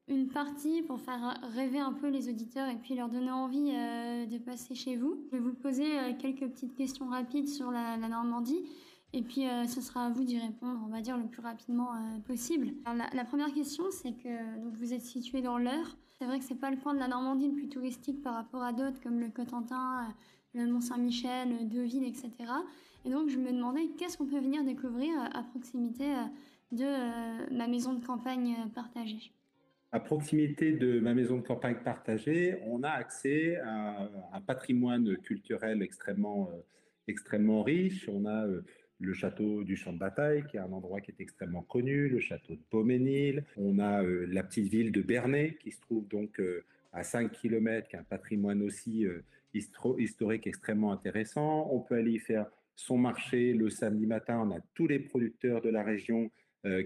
une 0.07 0.29
partie 0.29 0.81
pour 0.83 1.01
faire 1.01 1.37
rêver 1.53 1.79
un 1.79 1.91
peu 1.91 2.07
les 2.09 2.29
auditeurs 2.29 2.69
et 2.69 2.77
puis 2.77 2.95
leur 2.95 3.09
donner 3.09 3.31
envie 3.31 3.71
euh, 3.73 4.25
de 4.25 4.37
passer 4.37 4.73
chez 4.73 4.95
vous. 4.95 5.21
Je 5.25 5.37
vais 5.37 5.41
vous 5.41 5.53
poser 5.53 5.99
euh, 5.99 6.13
quelques 6.17 6.47
petites 6.47 6.75
questions 6.75 7.07
rapides 7.07 7.49
sur 7.49 7.71
la, 7.71 7.97
Normandie 7.97 8.63
et 9.11 9.21
puis 9.21 9.47
euh, 9.47 9.65
ce 9.67 9.81
sera 9.81 10.05
à 10.05 10.09
vous 10.09 10.23
d'y 10.23 10.39
répondre, 10.39 10.79
on 10.85 10.89
va 10.89 11.01
dire, 11.01 11.17
le 11.17 11.27
plus 11.27 11.41
rapidement 11.41 11.89
possible. 12.25 12.73
la, 13.13 13.25
première 13.25 13.53
question, 13.53 13.83
c'est 13.91 14.13
que 14.13 14.69
vous 14.69 14.93
êtes 14.93 15.01
situé 15.01 15.41
dans 15.41 15.57
l'Eure. 15.57 15.97
C'est 16.17 16.25
vrai 16.25 16.39
que 16.39 16.45
c'est 16.45 16.55
pas 16.55 16.71
le 16.71 16.77
coin 16.77 16.93
de 16.93 16.99
la 16.99 17.07
Normandie 17.07 17.47
le 17.47 17.55
plus 17.55 17.69
touristique 17.69 18.21
par 18.21 18.33
rapport 18.33 18.63
à 18.63 18.71
d'autres 18.73 19.01
comme 19.01 19.19
le 19.19 19.29
Cotentin, 19.29 20.07
le 20.53 20.65
Mont-Saint-Michel, 20.67 21.67
Deauville, 21.67 22.05
etc. 22.05 22.31
Et 23.05 23.09
donc 23.09 23.29
je 23.29 23.37
me 23.37 23.51
demandais 23.51 23.87
qu'est-ce 23.97 24.17
qu'on 24.17 24.25
peut 24.25 24.39
venir 24.39 24.63
découvrir 24.63 25.11
à 25.33 25.43
proximité 25.43 26.05
de 26.71 27.53
ma 27.53 27.67
maison 27.67 27.93
de 27.93 28.05
campagne 28.05 28.55
partagée? 28.73 29.36
À 29.97 29.99
proximité 29.99 30.73
de 30.73 30.99
ma 30.99 31.15
maison 31.15 31.37
de 31.37 31.41
campagne 31.41 31.77
partagée, 31.83 32.59
on 32.67 32.83
a 32.83 32.89
accès 32.89 33.55
à 33.65 34.07
un 34.31 34.41
patrimoine 34.41 35.17
culturel 35.17 35.81
extrêmement, 35.81 36.51
euh, 36.53 36.61
extrêmement 37.07 37.63
riche. 37.63 38.07
On 38.07 38.25
a 38.25 38.45
euh, 38.45 38.63
le 38.99 39.13
château 39.13 39.63
du 39.63 39.75
champ 39.75 39.93
de 39.93 39.97
bataille, 39.97 40.43
qui 40.45 40.57
est 40.57 40.59
un 40.59 40.71
endroit 40.71 41.01
qui 41.01 41.09
est 41.09 41.19
extrêmement 41.19 41.63
connu, 41.63 42.09
le 42.09 42.19
château 42.19 42.53
de 42.53 42.61
Beauménil. 42.69 43.43
On 43.57 43.79
a 43.79 44.03
euh, 44.03 44.27
la 44.29 44.43
petite 44.43 44.67
ville 44.67 44.91
de 44.91 45.01
Bernay, 45.01 45.57
qui 45.59 45.71
se 45.71 45.81
trouve 45.81 46.07
donc 46.07 46.39
à 46.93 47.03
5 47.03 47.31
km, 47.31 47.87
qui 47.87 47.95
a 47.95 48.01
un 48.01 48.03
patrimoine 48.03 48.61
aussi 48.61 49.07
historique 49.55 50.45
extrêmement 50.45 50.91
intéressant. 50.91 51.69
On 51.71 51.79
peut 51.79 51.95
aller 51.95 52.11
y 52.11 52.19
faire 52.19 52.45
son 52.75 52.99
marché 52.99 53.51
le 53.51 53.71
samedi 53.71 54.05
matin. 54.05 54.47
On 54.47 54.55
a 54.55 54.59
tous 54.75 54.85
les 54.85 54.99
producteurs 54.99 55.59
de 55.61 55.69
la 55.69 55.81
région 55.81 56.29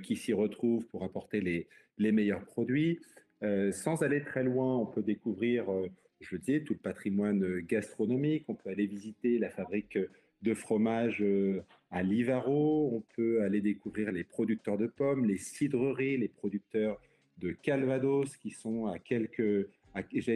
qui 0.04 0.16
s'y 0.16 0.32
retrouvent 0.32 0.86
pour 0.86 1.04
apporter 1.04 1.42
les, 1.42 1.68
les 1.98 2.12
meilleurs 2.12 2.44
produits. 2.44 3.00
Euh, 3.44 3.72
sans 3.72 4.04
aller 4.04 4.24
très 4.24 4.44
loin, 4.44 4.78
on 4.78 4.86
peut 4.86 5.02
découvrir, 5.02 5.72
euh, 5.72 5.88
je 6.20 6.36
le 6.36 6.40
disais, 6.40 6.62
tout 6.62 6.74
le 6.74 6.80
patrimoine 6.80 7.60
gastronomique. 7.62 8.46
On 8.48 8.56
peut 8.56 8.70
aller 8.70 8.86
visiter 8.86 9.40
la 9.40 9.50
fabrique 9.50 9.98
de 10.42 10.54
fromage 10.54 11.22
euh, 11.22 11.64
à 11.90 12.04
Livaro. 12.04 12.92
On 12.94 13.04
peut 13.16 13.42
aller 13.42 13.62
découvrir 13.62 14.12
les 14.12 14.24
producteurs 14.24 14.78
de 14.78 14.88
pommes, 14.88 15.26
les 15.26 15.38
cidreries, 15.38 16.18
les 16.18 16.28
producteurs 16.28 17.00
de 17.38 17.52
Calvados 17.52 18.38
qui 18.38 18.52
sont 18.52 18.86
à 18.86 19.00
quelques, 19.00 19.68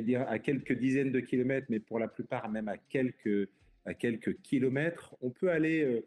dire 0.03 0.25
à 0.27 0.39
quelques 0.39 0.73
dizaines 0.73 1.11
de 1.11 1.19
kilomètres, 1.19 1.67
mais 1.69 1.79
pour 1.79 1.99
la 1.99 2.07
plupart 2.07 2.49
même 2.49 2.67
à 2.67 2.77
quelques, 2.77 3.47
à 3.85 3.93
quelques 3.93 4.41
kilomètres. 4.41 5.15
On 5.21 5.29
peut 5.29 5.51
aller 5.51 6.03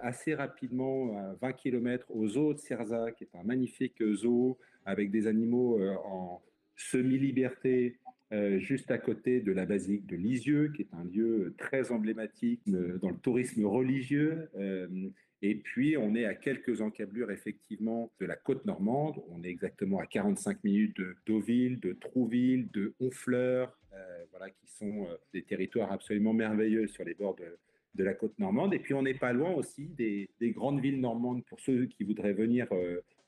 assez 0.00 0.34
rapidement 0.34 1.16
à 1.18 1.34
20 1.40 1.52
km 1.52 2.06
au 2.10 2.26
zoo 2.26 2.54
de 2.54 2.58
Cerza, 2.58 3.12
qui 3.12 3.24
est 3.24 3.34
un 3.34 3.42
magnifique 3.42 4.02
zoo 4.14 4.58
avec 4.86 5.10
des 5.10 5.26
animaux 5.26 5.78
euh, 5.78 5.94
en 6.04 6.40
semi-liberté, 6.76 7.98
euh, 8.32 8.58
juste 8.58 8.90
à 8.90 8.98
côté 8.98 9.40
de 9.40 9.52
la 9.52 9.66
basilique 9.66 10.06
de 10.06 10.16
Lisieux, 10.16 10.72
qui 10.74 10.82
est 10.82 10.94
un 10.94 11.04
lieu 11.04 11.54
très 11.58 11.90
emblématique 11.92 12.62
euh, 12.68 12.98
dans 12.98 13.10
le 13.10 13.18
tourisme 13.18 13.66
religieux. 13.66 14.48
et 15.42 15.54
puis, 15.56 15.96
on 15.96 16.14
est 16.14 16.24
à 16.24 16.34
quelques 16.34 16.80
encablures, 16.80 17.30
effectivement, 17.30 18.10
de 18.20 18.26
la 18.26 18.36
côte 18.36 18.64
normande. 18.64 19.22
On 19.28 19.42
est 19.44 19.50
exactement 19.50 19.98
à 19.98 20.06
45 20.06 20.64
minutes 20.64 20.96
de 20.96 21.16
Deauville, 21.26 21.78
de 21.80 21.92
Trouville, 21.92 22.70
de 22.72 22.94
Honfleur, 23.00 23.78
voilà, 24.30 24.50
qui 24.50 24.66
sont 24.66 25.06
des 25.32 25.42
territoires 25.42 25.92
absolument 25.92 26.32
merveilleux 26.32 26.86
sur 26.88 27.04
les 27.04 27.14
bords 27.14 27.36
de, 27.36 27.58
de 27.96 28.04
la 28.04 28.14
côte 28.14 28.38
normande. 28.38 28.74
Et 28.74 28.78
puis, 28.78 28.94
on 28.94 29.02
n'est 29.02 29.14
pas 29.14 29.32
loin 29.32 29.52
aussi 29.52 29.86
des, 29.88 30.28
des, 30.40 30.50
grandes 30.50 30.80
villes 30.80 31.00
normandes 31.00 31.44
pour 31.44 31.60
ceux 31.60 31.86
qui 31.86 32.04
voudraient 32.04 32.32
venir 32.32 32.68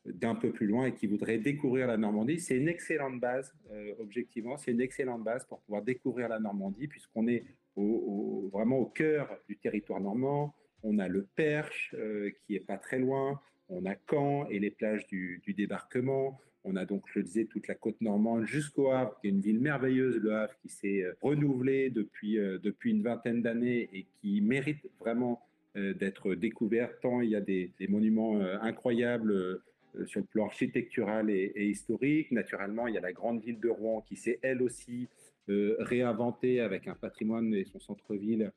d'un 0.04 0.34
peu 0.34 0.52
plus 0.52 0.66
loin 0.66 0.86
et 0.86 0.94
qui 0.94 1.06
voudraient 1.06 1.38
découvrir 1.38 1.86
la 1.86 1.96
Normandie, 1.96 2.40
c'est 2.40 2.56
une 2.56 2.68
excellente 2.68 3.20
base, 3.20 3.52
euh, 3.70 3.94
objectivement, 3.98 4.56
c'est 4.56 4.70
une 4.70 4.80
excellente 4.80 5.22
base 5.22 5.44
pour 5.46 5.60
pouvoir 5.60 5.82
découvrir 5.82 6.28
la 6.28 6.38
Normandie, 6.38 6.88
puisqu'on 6.88 7.26
est 7.26 7.44
vraiment 7.76 8.78
au 8.78 8.86
cœur 8.86 9.38
du 9.48 9.56
territoire 9.56 10.00
normand. 10.00 10.54
On 10.82 10.98
a 10.98 11.06
le 11.06 11.28
Perche 11.36 11.94
qui 12.42 12.56
est 12.56 12.66
pas 12.66 12.76
très 12.76 12.98
loin. 12.98 13.40
On 13.68 13.84
a 13.86 13.94
Caen 14.10 14.46
et 14.48 14.58
les 14.58 14.70
plages 14.70 15.06
du, 15.06 15.42
débarquement. 15.56 16.40
On 16.70 16.76
a 16.76 16.84
donc, 16.84 17.04
je 17.12 17.20
le 17.20 17.24
disais, 17.24 17.44
toute 17.46 17.66
la 17.66 17.74
côte 17.74 18.00
normande 18.00 18.44
jusqu'au 18.44 18.90
Havre, 18.90 19.18
qui 19.20 19.28
est 19.28 19.30
une 19.30 19.40
ville 19.40 19.60
merveilleuse, 19.60 20.16
le 20.16 20.34
Havre, 20.34 20.54
qui 20.60 20.68
s'est 20.68 21.04
renouvelée 21.22 21.90
depuis, 21.90 22.36
depuis 22.36 22.90
une 22.90 23.02
vingtaine 23.02 23.42
d'années 23.42 23.88
et 23.92 24.06
qui 24.20 24.40
mérite 24.40 24.86
vraiment 25.00 25.42
d'être 25.74 26.34
découverte, 26.34 26.94
tant 27.00 27.20
il 27.20 27.30
y 27.30 27.36
a 27.36 27.40
des, 27.40 27.72
monuments 27.88 28.40
incroyables 28.60 29.60
sur 30.06 30.20
le 30.20 30.26
plan 30.26 30.46
architectural 30.46 31.30
et, 31.30 31.52
historique. 31.56 32.30
Naturellement, 32.32 32.86
il 32.86 32.94
y 32.94 32.98
a 32.98 33.00
la 33.00 33.12
grande 33.12 33.42
ville 33.42 33.60
de 33.60 33.68
Rouen 33.68 34.02
qui 34.02 34.16
s'est 34.16 34.38
elle 34.42 34.62
aussi 34.62 35.08
euh, 35.50 35.76
réinventée 35.78 36.60
avec 36.60 36.88
un 36.88 36.94
patrimoine 36.94 37.54
et 37.54 37.64
son 37.64 37.80
centre-ville 37.80 38.42
euh, 38.42 38.50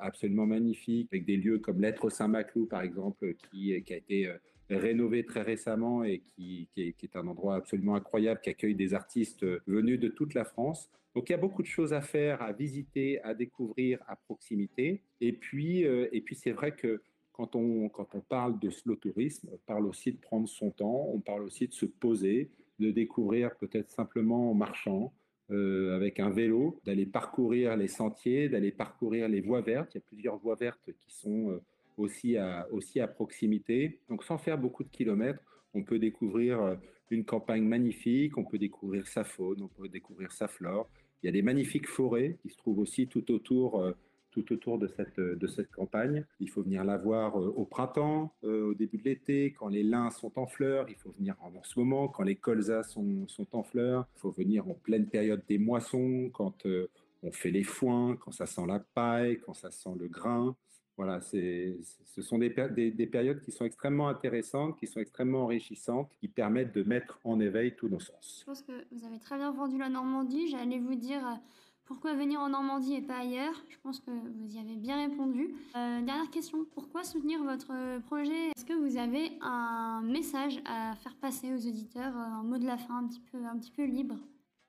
absolument 0.00 0.46
magnifique, 0.46 1.08
avec 1.12 1.24
des 1.24 1.36
lieux 1.36 1.58
comme 1.58 1.80
l'être 1.80 2.10
Saint-Maclou, 2.10 2.66
par 2.66 2.82
exemple, 2.82 3.34
qui, 3.34 3.82
qui 3.82 3.92
a 3.92 3.96
été 3.96 4.26
euh, 4.26 4.38
rénové 4.70 5.24
très 5.24 5.42
récemment 5.42 6.04
et 6.04 6.20
qui, 6.20 6.68
est, 6.76 7.16
un 7.16 7.26
endroit 7.26 7.56
absolument 7.56 7.94
incroyable, 7.94 8.40
qui 8.42 8.50
accueille 8.50 8.74
des 8.74 8.94
artistes 8.94 9.44
venus 9.66 10.00
de 10.00 10.08
toute 10.08 10.34
la 10.34 10.44
France. 10.44 10.90
Donc 11.14 11.28
il 11.28 11.32
y 11.32 11.34
a 11.34 11.38
beaucoup 11.38 11.62
de 11.62 11.68
choses 11.68 11.92
à 11.92 12.00
faire, 12.00 12.42
à 12.42 12.52
visiter, 12.52 13.22
à 13.22 13.34
découvrir 13.34 14.00
à 14.06 14.16
proximité. 14.16 15.02
Et 15.20 15.32
puis, 15.32 15.86
puis 16.24 16.34
c'est 16.34 16.52
vrai 16.52 16.72
que 16.74 17.00
quand 17.32 17.54
on, 17.54 17.88
quand 17.90 18.14
on 18.14 18.20
parle 18.20 18.58
de 18.58 18.70
slow 18.70 18.96
tourisme, 18.96 19.48
on 19.52 19.58
parle 19.66 19.86
aussi 19.86 20.12
de 20.12 20.18
prendre 20.18 20.48
son 20.48 20.70
temps, 20.70 21.10
on 21.12 21.20
parle 21.20 21.42
aussi 21.42 21.68
de 21.68 21.74
se 21.74 21.86
poser, 21.86 22.50
de 22.78 22.90
découvrir 22.90 23.54
peut-être 23.56 23.90
simplement 23.90 24.50
en 24.50 24.54
marchant, 24.54 25.12
euh, 25.52 25.94
avec 25.94 26.18
un 26.18 26.30
vélo, 26.30 26.80
d'aller 26.84 27.06
parcourir 27.06 27.76
les 27.76 27.86
sentiers, 27.86 28.48
d'aller 28.48 28.72
parcourir 28.72 29.28
les 29.28 29.40
voies 29.40 29.60
vertes. 29.60 29.94
Il 29.94 29.98
y 29.98 30.00
a 30.00 30.04
plusieurs 30.04 30.38
voies 30.38 30.56
vertes 30.56 30.90
qui 31.00 31.12
sont 31.12 31.50
euh, 31.50 31.60
aussi, 31.96 32.36
à, 32.36 33.06
proximité. 33.06 34.00
Donc 34.08 34.24
sans 34.24 34.38
faire 34.38 34.58
beaucoup 34.58 34.82
de 34.82 34.88
kilomètres, 34.88 35.40
on 35.72 35.84
peut 35.84 36.00
découvrir 36.00 36.60
euh, 36.60 36.74
une 37.10 37.24
campagne 37.24 37.62
magnifique, 37.62 38.36
on 38.36 38.44
peut 38.44 38.58
découvrir 38.58 39.06
sa 39.06 39.22
faune, 39.22 39.62
on 39.62 39.68
peut 39.68 39.88
découvrir 39.88 40.32
sa 40.32 40.48
flore. 40.48 40.88
Il 41.22 41.26
y 41.26 41.28
a 41.28 41.32
des 41.32 41.42
magnifiques 41.42 41.86
forêts 41.86 42.36
qui 42.42 42.50
se 42.50 42.56
trouvent 42.56 42.80
aussi 42.80 43.06
tout 43.06 43.30
autour 43.30 43.94
tout 44.36 44.52
autour 44.52 44.78
de 44.78 44.86
cette, 44.86 45.18
de 45.18 45.46
cette 45.46 45.70
campagne. 45.70 46.24
Il 46.40 46.50
faut 46.50 46.62
venir 46.62 46.84
la 46.84 46.98
voir 46.98 47.40
euh, 47.40 47.52
au 47.56 47.64
printemps, 47.64 48.34
euh, 48.44 48.70
au 48.70 48.74
début 48.74 48.98
de 48.98 49.04
l'été, 49.04 49.52
quand 49.52 49.68
les 49.68 49.82
lins 49.82 50.10
sont 50.10 50.38
en 50.38 50.46
fleurs. 50.46 50.86
Il 50.90 50.96
faut 50.96 51.10
venir 51.12 51.36
en, 51.40 51.62
ce 51.62 51.78
moment, 51.78 52.08
quand 52.08 52.22
les 52.22 52.36
colzas 52.36 52.82
sont, 52.82 53.26
sont, 53.28 53.46
en 53.56 53.62
fleurs. 53.62 54.06
Il 54.16 54.20
faut 54.20 54.30
venir 54.30 54.68
en 54.68 54.74
pleine 54.74 55.06
période 55.06 55.42
des 55.48 55.58
moissons, 55.58 56.30
quand 56.34 56.66
euh, 56.66 56.90
on 57.22 57.32
fait 57.32 57.50
les 57.50 57.62
foins, 57.62 58.16
quand 58.16 58.30
ça 58.30 58.46
sent 58.46 58.66
la 58.68 58.80
paille, 58.80 59.40
quand 59.40 59.54
ça 59.54 59.70
sent 59.70 59.94
le 59.98 60.08
grain. 60.08 60.54
Voilà, 60.98 61.20
ce 61.20 62.22
sont 62.22 62.38
des, 62.38 62.54
des, 62.74 62.90
des, 62.90 63.06
périodes 63.06 63.42
qui 63.42 63.52
sont 63.52 63.66
extrêmement 63.66 64.08
intéressantes, 64.08 64.78
qui 64.78 64.86
sont 64.86 64.98
extrêmement 65.00 65.42
enrichissantes, 65.42 66.10
qui 66.18 66.26
permettent 66.26 66.74
de 66.74 66.82
mettre 66.82 67.20
en 67.22 67.38
éveil 67.38 67.76
tous 67.76 67.88
nos 67.88 68.00
sens. 68.00 68.38
Je 68.40 68.44
pense 68.46 68.62
que 68.62 68.72
vous 68.92 69.04
avez 69.04 69.18
très 69.18 69.36
bien 69.36 69.52
vendu 69.52 69.76
la 69.76 69.90
Normandie. 69.90 70.48
J'allais 70.48 70.78
vous 70.78 70.94
dire 70.94 71.38
pourquoi 71.86 72.14
venir 72.14 72.40
en 72.40 72.50
Normandie 72.50 72.94
et 72.94 73.02
pas 73.02 73.18
ailleurs? 73.18 73.54
Je 73.70 73.76
pense 73.82 74.00
que 74.00 74.10
vous 74.10 74.56
y 74.56 74.58
avez 74.58 74.74
bien 74.76 75.08
répondu. 75.08 75.54
Euh, 75.76 76.02
dernière 76.02 76.30
question, 76.30 76.66
pourquoi 76.74 77.04
soutenir 77.04 77.42
votre 77.42 78.00
projet? 78.02 78.50
Est-ce 78.56 78.64
que 78.64 78.74
vous 78.74 78.98
avez 78.98 79.30
un 79.40 80.02
message 80.02 80.60
à 80.64 80.94
faire 80.96 81.14
passer 81.20 81.52
aux 81.52 81.66
auditeurs, 81.66 82.14
un 82.16 82.40
euh, 82.40 82.48
mot 82.48 82.58
de 82.58 82.66
la 82.66 82.76
fin 82.76 82.98
un 82.98 83.08
petit 83.08 83.22
peu, 83.30 83.38
un 83.38 83.56
petit 83.58 83.70
peu 83.70 83.84
libre? 83.84 84.16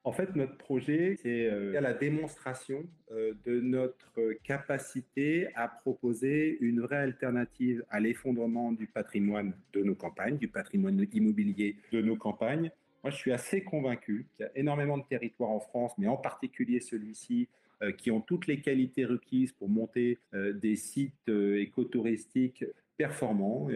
En 0.04 0.14
fait, 0.14 0.36
notre 0.36 0.58
projet, 0.58 1.16
c'est 1.22 1.48
euh, 1.50 1.82
la 1.82 1.94
démonstration 1.94 2.86
de 3.12 3.60
notre 3.60 4.34
capacité 4.44 5.48
à 5.56 5.68
proposer 5.68 6.58
une 6.62 6.80
vraie 6.82 6.98
alternative 6.98 7.84
à 7.90 8.00
l'effondrement 8.00 8.72
du 8.72 8.88
patrimoine 8.88 9.54
de 9.74 9.84
nos 9.84 9.96
campagnes, 9.96 10.38
du 10.38 10.48
patrimoine 10.48 11.06
immobilier 11.12 11.78
de 11.92 12.02
nos 12.02 12.16
campagnes, 12.16 12.72
moi, 13.04 13.12
je 13.12 13.18
suis 13.18 13.32
assez 13.32 13.64
convaincu 13.64 14.28
qu'il 14.36 14.46
y 14.46 14.50
a 14.50 14.52
énormément 14.58 14.98
de 14.98 15.04
territoires 15.04 15.52
en 15.52 15.60
France, 15.60 15.94
mais 15.98 16.08
en 16.08 16.18
particulier 16.18 16.80
celui-ci, 16.80 17.48
euh, 17.84 17.92
qui 17.92 18.10
ont 18.10 18.22
toutes 18.22 18.48
les 18.48 18.60
qualités 18.60 19.06
requises 19.06 19.52
pour 19.52 19.70
monter 19.70 20.18
euh, 20.34 20.52
des 20.52 20.76
sites 20.76 21.30
euh, 21.30 21.62
écotouristiques 21.62 22.66
performants 22.98 23.68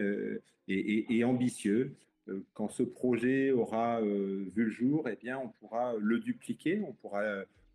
et, 0.66 1.24
ambitieux. 1.24 1.94
Quand 2.54 2.68
ce 2.68 2.82
projet 2.82 3.52
aura 3.52 4.00
vu 4.00 4.64
le 4.64 4.70
jour, 4.70 5.08
eh 5.08 5.14
bien, 5.14 5.38
on 5.38 5.48
pourra 5.48 5.94
le 6.00 6.18
dupliquer, 6.18 6.80
on 6.80 6.92
pourra 6.92 7.22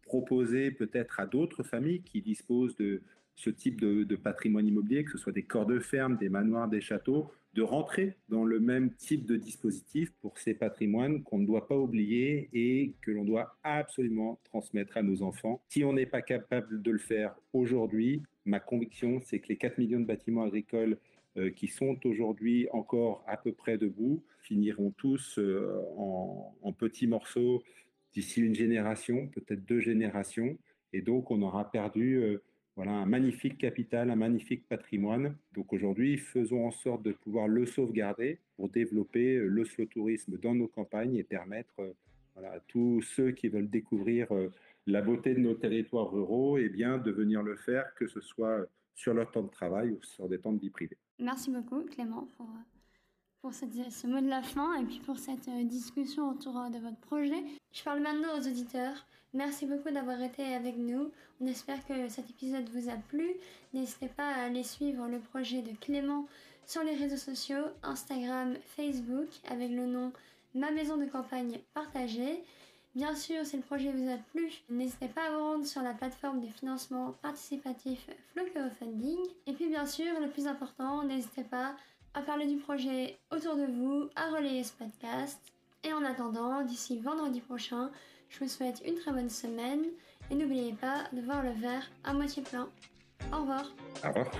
proposer 0.01 0.71
peut-être 0.71 1.21
à 1.21 1.25
d'autres 1.25 1.63
familles 1.63 2.01
qui 2.01 2.21
disposent 2.21 2.75
de 2.75 3.01
ce 3.35 3.49
type 3.49 3.79
de, 3.79 4.03
de, 4.03 4.15
patrimoine 4.17 4.67
immobilier, 4.67 5.05
que 5.05 5.11
ce 5.11 5.17
soit 5.17 5.31
des 5.31 5.43
corps 5.43 5.65
de 5.65 5.79
ferme, 5.79 6.17
des 6.17 6.27
manoirs, 6.27 6.67
des 6.67 6.81
châteaux, 6.81 7.31
de 7.57 7.63
rentrer 7.63 8.15
dans 8.29 8.43
le 8.43 8.59
même 8.59 8.93
type 8.93 9.25
de 9.25 9.35
dispositif 9.35 10.13
pour 10.21 10.37
ces 10.37 10.53
patrimoines 10.53 11.23
qu'on 11.23 11.39
ne 11.39 11.47
doit 11.47 11.67
pas 11.67 11.75
oublier 11.75 12.49
et 12.53 12.93
que 13.01 13.09
l'on 13.09 13.25
doit 13.25 13.57
absolument 13.63 14.39
transmettre 14.43 14.95
à 14.95 15.01
nos 15.01 15.23
enfants. 15.23 15.63
Si 15.67 15.83
on 15.83 15.93
n'est 15.93 16.05
pas 16.05 16.21
capable 16.21 16.83
de 16.83 16.91
le 16.91 16.99
faire 16.99 17.35
aujourd'hui, 17.53 18.21
ma 18.45 18.59
conviction, 18.59 19.19
c'est 19.25 19.39
que 19.39 19.47
les 19.47 19.57
4 19.57 19.79
millions 19.79 19.99
de 19.99 20.05
bâtiments 20.05 20.43
agricoles 20.43 20.99
euh, 21.37 21.49
qui 21.49 21.67
sont 21.67 21.97
aujourd'hui 22.05 22.67
encore 22.73 23.23
à 23.25 23.37
peu 23.37 23.53
près 23.53 23.79
debout 23.79 24.23
finiront 24.43 24.91
tous 24.91 25.39
euh, 25.39 25.81
en, 25.97 26.71
petits 26.73 27.07
morceaux 27.07 27.63
d'ici 28.13 28.39
une 28.39 28.53
génération, 28.53 29.29
peut-être 29.29 29.65
deux 29.65 29.79
générations. 29.79 30.59
Et 30.93 31.01
donc, 31.01 31.31
on 31.31 31.41
aura 31.41 31.71
perdu 31.71 32.17
euh, 32.17 32.43
voilà 32.77 32.91
un 32.91 33.07
magnifique 33.07 33.57
capital, 33.57 34.11
un 34.11 34.15
magnifique 34.15 34.67
patrimoine. 34.67 35.35
Donc 35.53 35.73
aujourd'hui, 35.73 36.15
faisons 36.19 36.67
en 36.67 36.71
sorte 36.71 37.01
de 37.01 37.11
pouvoir 37.11 37.47
le 37.47 37.65
sauvegarder 37.65 38.39
pour 38.55 38.69
développer 38.69 39.37
euh, 39.37 39.47
le 39.47 39.65
slow 39.65 39.85
tourisme 39.87 40.37
dans 40.37 40.53
nos 40.53 40.67
campagnes 40.67 41.15
et 41.15 41.23
permettre 41.23 41.73
euh, 41.79 41.93
à 42.35 42.59
tous 42.67 43.01
ceux 43.01 43.31
qui 43.31 43.49
veulent 43.49 43.69
découvrir 43.69 44.31
euh, 44.31 44.53
la 44.85 45.01
beauté 45.01 45.33
de 45.33 45.39
nos 45.39 45.55
territoires 45.55 46.11
ruraux, 46.11 46.59
et 46.59 46.65
eh 46.65 46.69
bien, 46.69 46.99
de 46.99 47.09
venir 47.09 47.41
le 47.41 47.55
faire, 47.55 47.95
que 47.95 48.05
ce 48.05 48.21
soit 48.21 48.67
sur 48.93 49.15
leur 49.15 49.31
temps 49.31 49.41
de 49.41 49.49
travail 49.49 49.89
ou 49.89 50.01
sur 50.03 50.29
des 50.29 50.37
temps 50.37 50.53
de 50.53 50.59
vie 50.59 50.69
privée. 50.69 50.97
Merci 51.17 51.49
beaucoup, 51.49 51.81
Clément, 51.81 52.27
pour, 52.37 52.47
pour 53.47 53.55
ce 53.55 54.07
mot 54.07 54.19
de 54.19 54.27
la 54.27 54.41
fin 54.41 54.73
et 54.73 54.83
puis 54.83 54.99
pour 55.05 55.17
cette 55.17 55.49
discussion 55.69 56.31
autour 56.31 56.69
de 56.69 56.79
votre 56.79 56.97
projet. 56.97 57.41
Je 57.71 57.81
parle 57.81 58.01
maintenant 58.01 58.37
aux 58.37 58.45
auditeurs. 58.45 59.07
Merci 59.33 59.65
beaucoup 59.65 59.89
d'avoir 59.89 60.21
été 60.21 60.53
avec 60.53 60.75
nous. 60.75 61.11
On 61.39 61.45
espère 61.45 61.85
que 61.85 62.09
cet 62.09 62.29
épisode 62.29 62.67
vous 62.73 62.89
a 62.89 62.97
plu. 63.07 63.35
N'hésitez 63.73 64.09
pas 64.09 64.27
à 64.27 64.43
aller 64.47 64.63
suivre 64.63 65.07
le 65.07 65.19
projet 65.19 65.61
de 65.61 65.71
Clément 65.79 66.25
sur 66.65 66.83
les 66.83 66.95
réseaux 66.95 67.15
sociaux, 67.15 67.63
Instagram, 67.83 68.57
Facebook, 68.75 69.29
avec 69.49 69.71
le 69.71 69.85
nom 69.85 70.11
Ma 70.53 70.71
maison 70.71 70.97
de 70.97 71.05
campagne 71.05 71.57
partagée. 71.73 72.43
Bien 72.95 73.15
sûr, 73.15 73.45
si 73.45 73.55
le 73.55 73.63
projet 73.63 73.93
vous 73.93 74.09
a 74.09 74.17
plu, 74.17 74.51
n'hésitez 74.69 75.07
pas 75.07 75.27
à 75.27 75.31
vous 75.31 75.39
rendre 75.39 75.65
sur 75.65 75.83
la 75.83 75.93
plateforme 75.93 76.41
de 76.41 76.47
financement 76.47 77.13
participatif 77.21 78.09
Flow 78.33 78.43
Funding. 78.77 79.19
Et 79.45 79.53
puis 79.53 79.69
bien 79.69 79.85
sûr, 79.85 80.19
le 80.19 80.29
plus 80.29 80.47
important, 80.47 81.03
n'hésitez 81.03 81.45
pas 81.45 81.77
à 82.17 82.21
parler 82.21 82.47
du 82.47 82.57
projet 82.57 83.19
autour 83.31 83.55
de 83.55 83.65
vous, 83.65 84.09
à 84.15 84.31
relayer 84.35 84.63
ce 84.63 84.73
podcast. 84.73 85.39
Et 85.83 85.93
en 85.93 86.03
attendant, 86.03 86.63
d'ici 86.63 86.97
vendredi 86.97 87.41
prochain, 87.41 87.91
je 88.29 88.39
vous 88.39 88.49
souhaite 88.49 88.81
une 88.85 88.95
très 88.95 89.11
bonne 89.11 89.29
semaine 89.29 89.83
et 90.31 90.35
n'oubliez 90.35 90.73
pas 90.73 91.03
de 91.13 91.21
voir 91.21 91.43
le 91.43 91.51
verre 91.51 91.87
à 92.03 92.13
moitié 92.13 92.41
plein. 92.41 92.69
Au 93.31 93.41
revoir. 93.41 93.71
Au 94.03 94.07
revoir. 94.07 94.31